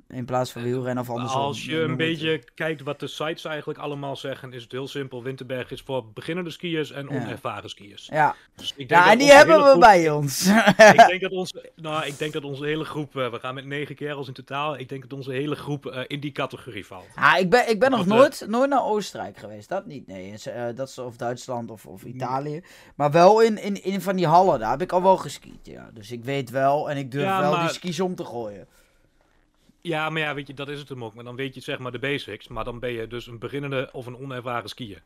[0.08, 1.40] in plaats van wielrennen of andersom.
[1.40, 1.96] Als je een het.
[1.96, 5.22] beetje kijkt wat de sites eigenlijk allemaal zeggen, is het heel simpel.
[5.22, 8.08] Winterberg is voor beginnende skiers en onervaren skiers.
[8.12, 10.46] Ja, Dus ik denk ja en die hebben we groep- bij ons.
[10.92, 13.64] Ik denk dat onze, nou, ik denk dat onze hele groep, eh, we gaan met
[13.66, 17.06] negen kerels in totaal, ik denk dat onze hele groep eh, in die categorie valt.
[17.14, 19.68] Ah, ik ben, ik ben nog nooit, nooit naar Oostenrijk geweest.
[19.68, 20.34] Dat niet, nee.
[20.44, 22.62] Eh, dat is of Duitsland of, of Italië.
[22.94, 25.90] Maar wel in, in, in van die hallen, daar heb ik al wel geskiet, ja.
[25.94, 28.66] Dus ik weet wel en ik durf Ja, wel die skis om te gooien.
[29.86, 31.14] Ja, maar ja, weet je, dat is het hem ook.
[31.14, 33.88] Maar dan weet je zeg maar de basics, maar dan ben je dus een beginnende
[33.92, 35.02] of een onervaren skier.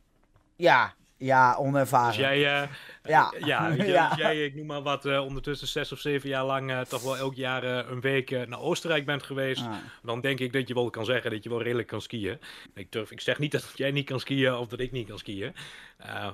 [0.55, 2.07] Ja, ja, onervaren.
[2.07, 2.67] Dus jij, eh,
[3.03, 3.33] Ja.
[3.45, 4.07] ja, weet je, Ja.
[4.07, 7.03] als jij, ik noem maar wat, eh, ondertussen zes of zeven jaar lang eh, toch
[7.03, 9.73] wel elk jaar een week naar Oostenrijk bent geweest, Ah.
[10.03, 12.39] dan denk ik dat je wel kan zeggen dat je wel redelijk kan skiën.
[12.73, 15.17] Ik, durf, ik zeg niet dat jij niet kan skiën of dat ik niet kan
[15.19, 15.53] skiën,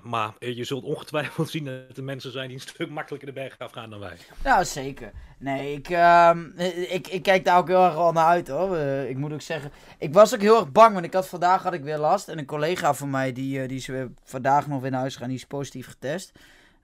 [0.03, 3.55] maar je zult ongetwijfeld zien dat er mensen zijn die een stuk makkelijker de berg
[3.59, 4.17] afgaan dan wij.
[4.43, 5.11] Ja, zeker.
[5.39, 6.45] Nee, ik, ehm,
[6.89, 8.75] ik, ik kijk daar ook heel erg wel naar uit hoor.
[8.75, 11.63] Eh, ik moet ook zeggen, ik was ook heel erg bang, want ik had vandaag
[11.63, 12.27] had ik weer last.
[12.27, 13.89] En een collega van mij, die, eh, die is
[14.23, 16.31] vandaag nog weer naar huis gegaan, die is positief getest.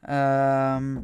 [0.02, 0.98] Ehm,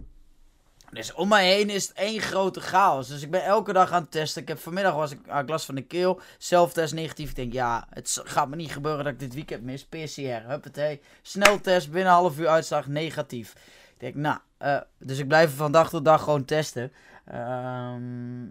[0.92, 3.08] dus om mij heen is het één grote chaos.
[3.08, 4.42] Dus ik ben elke dag aan het testen.
[4.42, 6.22] Ik heb vanmiddag was ik, had last van de keel.
[6.38, 7.30] Zelftest negatief.
[7.30, 9.86] Ik denk, ja, het gaat me niet gebeuren dat ik dit weekend mis.
[9.86, 11.02] PCR, huppatee.
[11.22, 13.54] Sneltest, binnen een half uur uitslag negatief.
[13.94, 16.92] Ik denk, nou, eh, dus ik blijf van dag tot dag gewoon testen.
[17.30, 18.48] Ehm,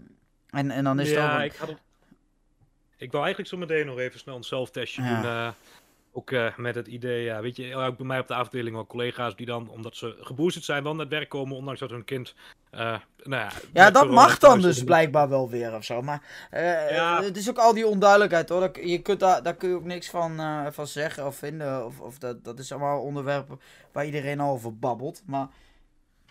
[0.51, 1.39] en, en dan is het ja, ook...
[1.39, 1.79] een- ik had het...
[2.97, 5.21] Ik wou eigenlijk zo meteen nog even snel een zelftestje Ja.
[5.23, 5.31] doen.
[5.31, 5.49] eh,
[6.13, 8.87] ook eh, met het idee, ja, weet je, ook bij mij op de afdeling wel
[8.87, 12.05] collega's die dan, omdat ze geboosterd zijn, wel naar het werk komen, ondanks dat hun
[12.05, 12.35] kind,
[12.71, 12.81] eh,
[13.23, 13.51] nou ja...
[13.73, 16.03] Ja, dat mag dan dus blijkbaar wel weer of zo.
[16.03, 17.23] Maar eh, Ja.
[17.23, 18.61] het is ook al die onduidelijkheid hoor.
[18.61, 20.41] Dat- Je kunt daar, daar kun je ook niks van,
[20.73, 21.85] van zeggen of vinden.
[21.87, 23.61] Of, of dat, dat is allemaal onderwerpen
[23.93, 25.23] waar iedereen al over babbelt.
[25.27, 25.49] Maar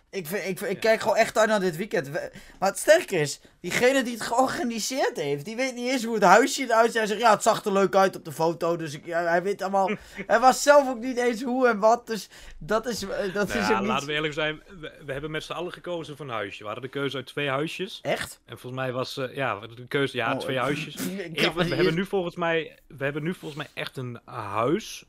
[0.09, 2.09] ik, vind, ik, ik kijk gewoon echt uit naar dit weekend.
[2.09, 6.13] We- Maar het sterke is, diegene die het georganiseerd heeft, die weet niet eens hoe
[6.13, 6.95] het huisje eruit ziet.
[6.97, 8.75] Hij zegt, ja, het zag er leuk uit op de foto.
[8.75, 9.89] Dus ik, ja, hij weet allemaal...
[10.27, 12.07] hij was zelf ook niet eens hoe en wat.
[12.07, 13.87] Dus dat is, eh, dat Nou is ja, niet...
[13.87, 16.59] laten we eerlijk zijn, we, we hebben met z'n allen gekozen voor een huisje.
[16.59, 17.99] We hadden de keuze uit twee huisjes.
[18.01, 18.39] Echt?
[18.45, 20.95] En volgens mij was, eh, ja, de keuze, ja, Oh, twee huisjes.
[21.33, 25.05] Even, we hebben nu volgens mij, we hebben nu volgens mij echt een huis.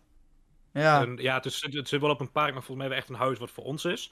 [0.78, 1.06] Ja.
[1.16, 3.08] Ja, het, is, het zit wel op een park, maar volgens mij hebben we echt
[3.08, 4.10] een huis wat voor ons is.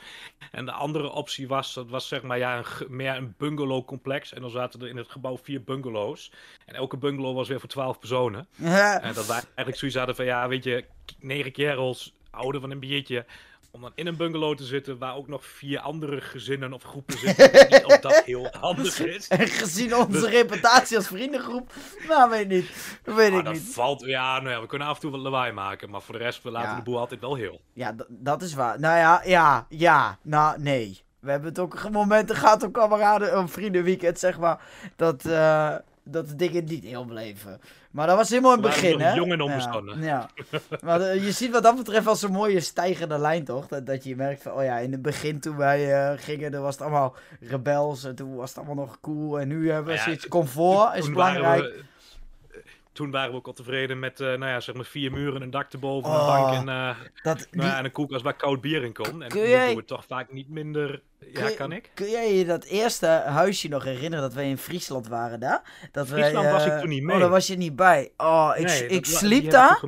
[0.50, 4.32] En de andere optie was, dat was zeg maar ja, een, meer een bungalowcomplex.
[4.32, 6.32] En dan zaten er in het gebouw vier bungalows.
[6.66, 8.46] En elke bungalow was weer voor twaalf personen.
[8.54, 9.00] Ja.
[9.00, 10.84] En dat wij eigenlijk zoiets hadden van, ja, weet je,
[11.18, 13.24] negen kerels, houden van een biertje.
[13.76, 17.18] Om dan in een bungalow te zitten waar ook nog vier andere gezinnen of groepen
[17.18, 17.50] zitten.
[17.70, 19.28] Niet of dat heel handig is.
[19.36, 21.72] En gezien onze Dus- reputatie als vriendengroep,
[22.08, 22.98] nou weet ik niet.
[23.04, 23.72] Weet Maar ik dat niet.
[23.74, 25.90] valt, ja, nou ja, we kunnen af en toe wat lawaai maken.
[25.90, 26.76] Maar voor de rest, we laten Ja.
[26.76, 27.60] de boel altijd wel heel.
[27.72, 28.80] Ja, dat is waar.
[28.80, 31.04] Nou ja, ja, ja, nou nee.
[31.20, 34.60] we hebben het ook momenten gehad op kameraden, op vriendenweekend, zeg maar,
[34.96, 35.74] dat, eh,
[36.08, 37.60] dat de dingen niet heel bleven.
[37.90, 39.14] Maar dat was helemaal in het We waren begin, hè?
[39.14, 40.04] jong en Ja, onbestandig.
[40.04, 40.30] Ja.
[40.84, 43.66] Maar eh, je ziet wat dat betreft wel zo'n mooie stijgende lijn, toch?
[43.66, 46.62] Dat, dat je merkt van, oh ja, in het begin toen wij eh, gingen, dan
[46.62, 49.40] was het allemaal rebels en toen was het allemaal nog cool.
[49.40, 51.62] En nu hebben we ja, zoiets, comfort is belangrijk.
[51.62, 51.84] We,
[52.96, 55.50] toen waren we ook al tevreden met, eh, nou ja, zeg maar vier muren, een
[55.50, 58.36] dak erboven, Oh, een bank en, eh, Dat, die, nou ja, en een koelkast waar
[58.36, 59.22] koud bier in kon.
[59.22, 61.02] En jij- doen we het toch vaak niet minder...
[61.32, 61.90] Ja, kan ik?
[61.94, 65.88] Kun jij je dat eerste huisje nog herinneren dat wij in Friesland waren daar?
[65.92, 67.18] Dat wij, Friesland was ik eh, toen niet Oh, mee.
[67.18, 68.12] daar was je niet bij.
[68.16, 69.82] Oh, ik, Nee, ik dat sliep daar.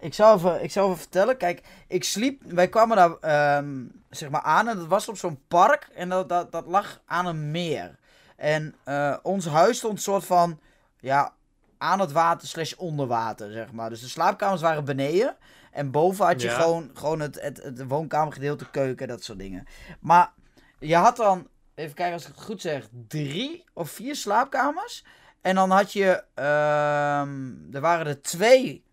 [0.00, 1.36] Ik zal, even, ik zal even vertellen.
[1.36, 2.42] Kijk, ik sliep.
[2.46, 3.74] Wij kwamen daar ehm,
[4.10, 5.88] zeg maar aan en dat was op zo'n park.
[5.94, 7.98] En dat, dat, dat lag aan een meer.
[8.36, 8.74] En
[9.22, 10.60] ons huis stond soort van.
[11.00, 11.32] Ja,
[11.82, 13.90] aan het water slash onder water, zeg maar.
[13.90, 15.36] Dus de slaapkamers waren beneden.
[15.72, 16.60] En boven had je Ja.
[16.60, 19.66] gewoon, gewoon het, het, het woonkamergedeelte, keuken, dat soort dingen.
[20.00, 20.32] Maar
[20.78, 25.04] je had dan, even kijken als ik het goed zeg, drie of vier slaapkamers.
[25.40, 28.84] En dan had je, ehm, er waren er twee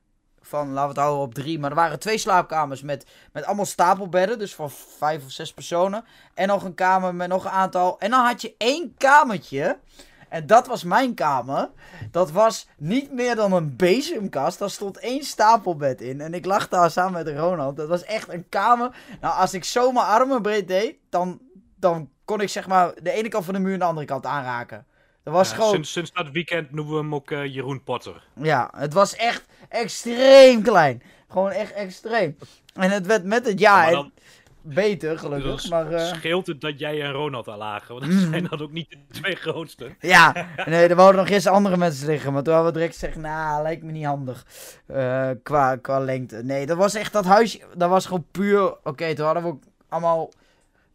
[0.41, 1.59] van, laten we het houden op drie.
[1.59, 4.39] Maar er waren twee slaapkamers met, met allemaal stapelbedden.
[4.39, 6.05] Dus voor vijf of zes personen.
[6.33, 7.99] En nog een kamer met nog een aantal.
[7.99, 9.79] En dan had je één kamertje.
[10.29, 11.69] En dat was mijn kamer.
[12.11, 14.59] Dat was niet meer dan een bezemkast.
[14.59, 16.21] Daar stond één stapelbed in.
[16.21, 17.77] En ik lag daar samen met Ronald.
[17.77, 18.95] Dat was echt een kamer.
[19.21, 21.39] Nou, als ik zo mijn armen breed deed, dan,
[21.75, 24.25] dan kon ik zeg maar de ene kant van de muur en de andere kant
[24.25, 24.85] aanraken.
[25.23, 25.71] Dat was Ja, gewoon...
[25.71, 28.23] sinds, sinds dat weekend noemen we hem ook eh, Jeroen Potter.
[28.33, 31.01] Ja, het was echt extreem klein.
[31.29, 32.37] Gewoon echt extreem.
[32.73, 34.11] En het werd met het jaar dan
[34.73, 35.51] beter, gelukkig.
[35.61, 37.95] dus Maar, eh, scheelt het dat jij en Ronald al lagen.
[37.95, 38.29] Want dan Mm.
[38.31, 39.95] zijn dat ook niet de twee grootste.
[39.99, 42.33] ja, nee, er wouden nog eerst andere mensen liggen.
[42.33, 44.45] Maar toen hadden we direct gezegd, nou, lijkt me niet handig.
[44.87, 46.43] eh, qua, qua lengte.
[46.43, 48.75] Nee, dat was echt, dat huisje, dat was gewoon puur...
[48.83, 50.31] Oké, toen hadden we ook allemaal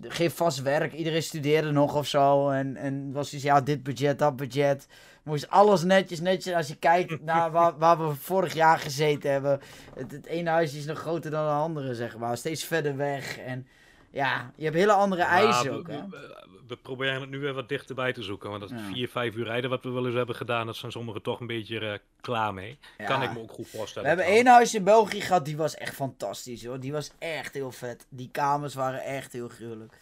[0.08, 0.92] geen vast werk.
[0.92, 2.50] Iedereen studeerde nog of zo.
[2.50, 4.86] En, en was dus, ja, dit budget, dat budget.
[5.22, 6.54] Moest alles netjes, netjes.
[6.54, 9.60] Als je kijkt naar waar, waar we vorig jaar gezeten hebben.
[9.94, 12.36] Het, het ene huisje is nog groter dan het andere, zeg maar.
[12.36, 13.38] Steeds verder weg.
[13.38, 13.66] En
[14.12, 16.08] ja, je hebt hele andere eisen Ja, ook, we, hè.
[16.08, 18.48] we- we proberen het nu weer wat dichterbij te zoeken.
[18.50, 18.78] Want dat Ja.
[18.92, 21.46] vier, vijf uur rijden wat we wel eens hebben gedaan, dat zijn sommigen toch een
[21.46, 22.78] beetje eh, klaar mee.
[23.06, 24.08] Kan ik me ook goed voorstellen.
[24.10, 26.80] We hebben één huis in België gehad, die was echt fantastisch, hoor.
[26.80, 28.06] Die was echt heel vet.
[28.08, 29.94] Die kamers waren echt heel gruwelijk.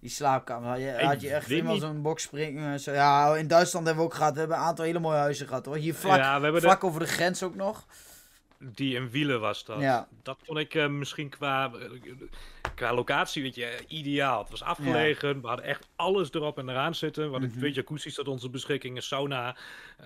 [0.00, 2.58] Die slaapkamer, had je, had je echt helemaal zo'n boxspring.
[2.64, 2.92] eh, Zo.
[2.92, 4.32] Ja, in Duitsland hebben we ook gehad.
[4.32, 5.76] We hebben een aantal hele mooie huizen gehad, hoor.
[5.76, 7.86] Hier vlak, ja, vlak over de grens ook nog.
[8.58, 9.80] Die in Wielen was dat.
[9.80, 10.08] Ja.
[10.22, 11.90] Dat vond ik eh, misschien qua, eh,
[12.74, 14.38] qua locatie, weet je, ideaal.
[14.40, 17.24] Het was afgelegen, we hadden echt alles erop en eraan zitten.
[17.24, 17.58] We hadden Mhm.
[17.58, 19.56] twee jacuzzis tot onze beschikking, een sauna.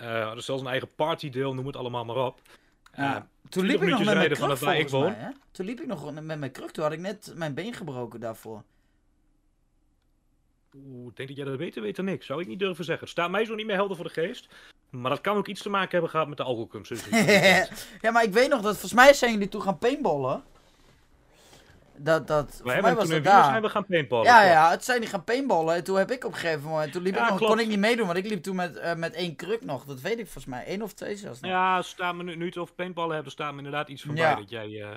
[0.00, 2.40] hadden zelfs een eigen partydeel, noem het allemaal maar op.
[2.96, 3.28] Ja.
[3.48, 5.14] Toen 20 liep ik nog met mijn kruk, vanaf waar ik mij, woon.
[5.50, 6.70] Toen liep ik nog met mijn kruk.
[6.70, 8.62] Toen had ik net mijn been gebroken daarvoor.
[10.76, 12.26] Oeh, ik denk dat jij dat weet, weet er niks.
[12.26, 13.04] Zou ik niet durven zeggen.
[13.04, 14.48] Het staat mij zo niet meer helder voor de geest.
[14.90, 17.16] Maar dat kan ook iets te maken hebben gehad met de alcoholconsumptie.
[18.00, 20.42] ja, maar ik weet nog dat volgens mij zijn jullie toen gaan paintballen.
[22.02, 24.26] Dat, dat, We mij hebben was toen zijn we gaan paintballen.
[24.26, 25.74] Ja, ja, het zijn die gaan paintballen.
[25.74, 26.92] En toen heb ik op een gegeven moment.
[26.92, 27.52] Toen liep Ja, ik nog, klopt.
[27.52, 29.84] kon ik niet meedoen, want ik liep toen met, eh, met één kruk nog.
[29.84, 30.64] Dat weet ik volgens mij.
[30.66, 31.40] Eén of twee zelfs.
[31.40, 31.50] nog.
[31.50, 34.32] Ja, staan we nu, nu het over paintballen hebben, staat me inderdaad iets van Ja.
[34.32, 34.88] bij dat jij eh,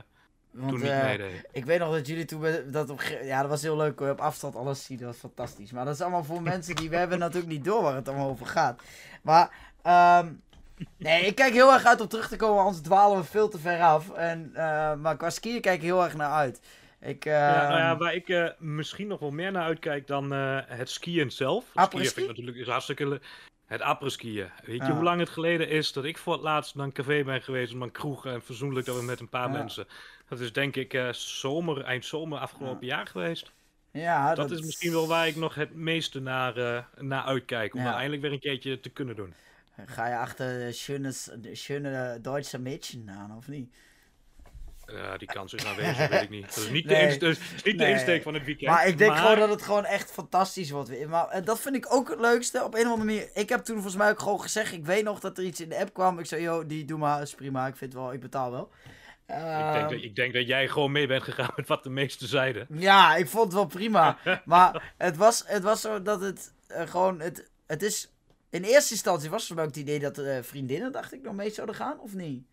[0.52, 1.44] want, toen niet eh, meedeed.
[1.52, 2.46] Ik weet nog dat jullie toen.
[2.68, 4.10] Dat op, ja, dat was heel leuk hoor.
[4.10, 4.98] Op afstand alles zien.
[4.98, 5.72] Dat was fantastisch.
[5.72, 6.90] Maar dat is allemaal voor mensen die.
[6.90, 8.82] We hebben natuurlijk niet door waar het allemaal over gaat.
[9.22, 9.72] Maar.
[9.84, 10.28] Ehm,
[10.98, 13.60] nee, ik kijk heel erg uit om terug te komen, anders dwalen we veel te
[13.60, 14.12] ver af.
[14.12, 16.62] En, eh, maar qua skiën kijk ik heel erg naar uit.
[17.02, 20.34] Ik, Ja, nou ja, ehm, waar ik eh, misschien nog wel meer naar uitkijk dan
[20.34, 21.66] eh, het skiën zelf.
[21.74, 23.20] Het skiën vind ik natuurlijk is hartstikke
[23.66, 24.50] Het après-skiën.
[24.66, 24.94] Weet je Ja.
[24.94, 27.74] hoe lang het geleden is dat ik voor het laatst naar een café ben geweest,
[27.74, 29.58] naar een kroeg en verzoenlijk dat we met een paar Ja.
[29.58, 29.88] mensen.
[30.28, 33.52] Dat is denk ik zomer, eind zomer afgelopen jaar geweest.
[33.92, 37.76] ja, Dat, is misschien wel waar ik nog het meeste naar, naar uitkijk.
[37.76, 39.34] Om dat eindelijk weer een keertje te kunnen doen.
[39.86, 40.72] Ga je achter
[41.42, 43.76] de schöne, Duitse Mädchen aan, of niet?
[44.86, 46.46] Ja, die kans is aanwezig, weet ik niet.
[46.56, 46.96] Dat is niet, Nee.
[47.00, 47.76] de, inst- dat is niet Nee.
[47.76, 48.70] de insteek van het weekend.
[48.72, 51.08] Maar ik denk maar- gewoon dat het gewoon echt fantastisch wordt.
[51.08, 52.64] Maar eh, dat vind ik ook het leukste.
[52.64, 53.30] Op een of andere manier.
[53.34, 54.74] Ik heb toen volgens mij ook gewoon gezegd.
[54.74, 56.20] Ik weet nog dat er iets in de app kwam.
[56.20, 57.22] Ik zei, yo, die doe maar.
[57.22, 57.68] is prima.
[57.68, 58.72] Ik vind wel, ik betaal wel.
[59.28, 61.90] Ik denk, Ehm, dat, ik denk dat jij gewoon mee bent gegaan met wat de
[61.90, 62.68] meesten zeiden.
[62.70, 64.18] Ja, ik vond het wel prima.
[64.46, 67.20] maar het was, het was zo dat het eh, gewoon.
[67.20, 68.13] Het, het is.
[68.54, 71.50] In eerste instantie was het ook het idee dat eh, vriendinnen, dacht ik, nog mee
[71.50, 72.44] zouden gaan, of niet?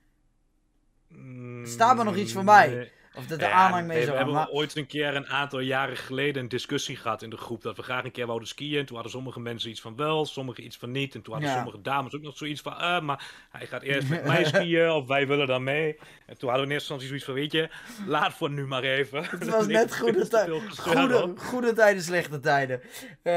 [1.09, 2.93] Mm, Staat er nog iets voor mij?
[3.15, 5.27] Of dat de Ja, aanhang mee we, zou we hebben Maar, ooit een keer een
[5.29, 8.49] aantal jaren geleden een discussie gehad in de groep dat we graag een keer wouden
[8.49, 8.79] skiën.
[8.79, 11.15] En toen hadden sommige mensen iets van wel, sommigen iets van niet.
[11.15, 11.57] En toen hadden Ja.
[11.57, 15.07] sommige dames ook nog zoiets van, eh, maar hij gaat eerst met mij skiën of
[15.07, 15.99] wij willen dan mee.
[16.27, 17.69] En toen hadden we in eerste instantie zoiets van, weet je,
[18.07, 19.25] laat voor nu maar even.
[19.25, 22.81] het was net goede, tijden, goede, goede tijden, slechte tijden.
[23.23, 23.35] Eh,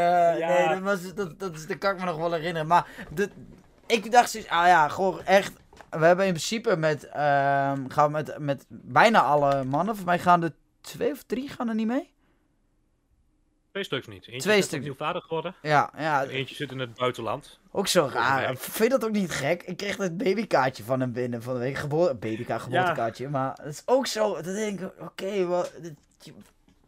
[0.47, 2.67] Nee, dat, was, dat, dat, is, dat kan ik me nog wel herinneren.
[2.67, 3.29] Maar de,
[3.87, 5.61] ik dacht zoiets, ah ja, gewoon echt.
[5.99, 10.19] We hebben in principe met, ehm, gaan we met, met bijna alle mannen, voor mij
[10.19, 12.11] gaan er twee of drie gaan er niet mee.
[13.71, 14.25] Twee stuks niet.
[14.27, 14.79] Eentje Twee is stuks.
[14.81, 15.55] opnieuw vader geworden.
[15.61, 17.59] Ja, ja, En eentje zit in het buitenland.
[17.71, 18.55] ook zo raar.
[18.57, 19.63] Vind je dat ook niet gek?
[19.63, 21.75] Ik kreeg het babykaartje van hem binnen van de week.
[21.77, 23.29] Geboor babykaart, geboortekaartje.
[23.29, 25.93] Maar het is ook zo, dan denk ik, oké, je-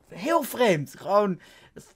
[0.08, 0.94] heel vreemd.
[0.98, 1.40] Gewoon,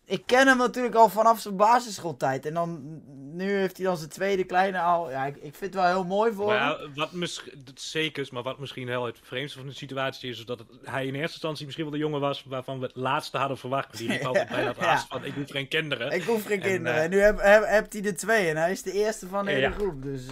[0.05, 2.45] ik ken hem natuurlijk al vanaf zijn basisschooltijd.
[2.45, 3.01] En dan,
[3.35, 5.09] nu heeft hij dan zijn tweede kleine al.
[5.11, 6.87] Ja, ik, ik vind het wel heel mooi voor Maar hem.
[6.87, 10.39] ja, wat misschien, zeker is, maar wat misschien heel het vreemdste van de situatie is,
[10.39, 12.95] is dat het, hij in eerste instantie misschien wel de jongen was waarvan we het
[12.95, 13.97] laatste hadden verwacht.
[13.97, 14.91] Die riep altijd bij dat Ja.
[14.91, 16.11] arts van, ik hoef geen kinderen.
[16.11, 16.97] Ik hoef geen En, kinderen.
[16.97, 18.49] eh, En nu heb, heb, hebt hij er twee.
[18.49, 19.71] En hij is de eerste van de hele Ja.
[19.71, 20.03] groep.
[20.03, 20.25] Dus,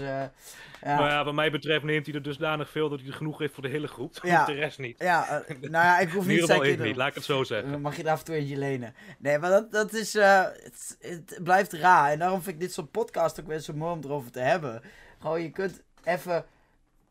[0.82, 1.14] eh, Maar ja.
[1.18, 3.64] ja, wat mij betreft neemt hij er dusdanig veel dat hij er genoeg heeft voor
[3.64, 4.20] de hele groep.
[4.24, 4.46] Ja.
[4.52, 5.00] De rest niet.
[5.00, 6.86] Ja, eh, nou ja, ik hoef niet ik kinderen.
[6.86, 7.72] niet, laat ik het zo zeggen.
[7.72, 8.94] Dan mag je er af en toe eentje lenen.
[9.20, 10.16] Nee, maar dat, dat is.
[10.16, 12.12] eh, het, het blijft raar.
[12.12, 14.82] En daarom vind ik dit soort podcast ook wel zo mooi om erover te hebben.
[15.20, 16.46] Gewoon, je kunt even.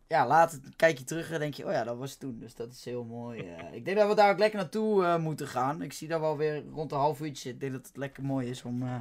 [0.08, 2.38] Ja, later kijk je terug en denk je, oh ja, dat was toen.
[2.40, 3.38] Dus dat is heel mooi.
[3.40, 3.74] eh.
[3.74, 5.82] ik denk dat we daar ook lekker naartoe eh, moeten gaan.
[5.82, 7.50] Ik zie dat we alweer rond een half uurtje.
[7.50, 8.94] Ik denk dat het lekker mooi is om, eh,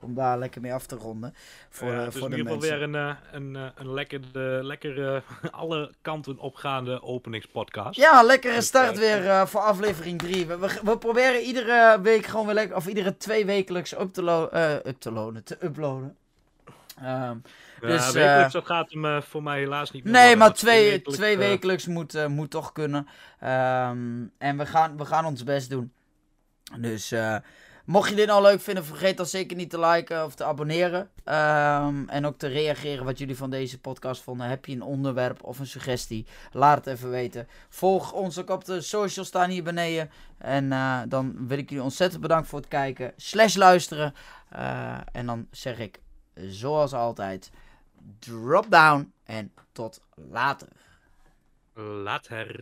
[0.00, 1.34] om daar lekker mee af te ronden.
[1.70, 4.60] Voor, Ja, het is voor in de ieder geval weer een, een, een lekker, de,
[4.62, 7.96] lekker alle kanten opgaande openingspodcast.
[8.00, 10.46] Ja, lekkere Dus, start weer voor aflevering 3.
[10.46, 14.22] We, we, we proberen iedere week gewoon weer lekker, of iedere twee wekelijks up te,
[14.22, 14.48] lo
[14.86, 16.16] up te loaden, te uploaden.
[16.98, 17.36] Ehm,
[17.80, 20.38] Ja, dus, wekelijks, eh, dat gaat hem eh, voor mij helaas niet meer nee, worden,
[20.38, 23.08] maar twee, wekelijks, twee eh, wekelijks moet, eh, moet toch kunnen.
[23.40, 25.92] Ehm, en we gaan, we gaan ons best doen.
[26.80, 27.36] Dus eh,
[27.84, 31.10] mocht je dit nou leuk vinden, vergeet dan zeker niet te liken of te abonneren.
[31.24, 34.48] Ehm, en ook te reageren wat jullie van deze podcast vonden.
[34.48, 36.26] Heb je een onderwerp of een suggestie?
[36.52, 37.48] Laat het even weten.
[37.68, 40.10] Volg ons ook op de socials staan hier beneden.
[40.38, 43.12] En eh, dan wil ik jullie ontzettend bedanken voor het kijken.
[43.16, 44.14] Slash luisteren.
[44.48, 46.00] Eh, en dan zeg ik,
[46.34, 47.50] zoals altijd,
[48.18, 50.68] drop down en tot later.
[51.74, 52.60] Later.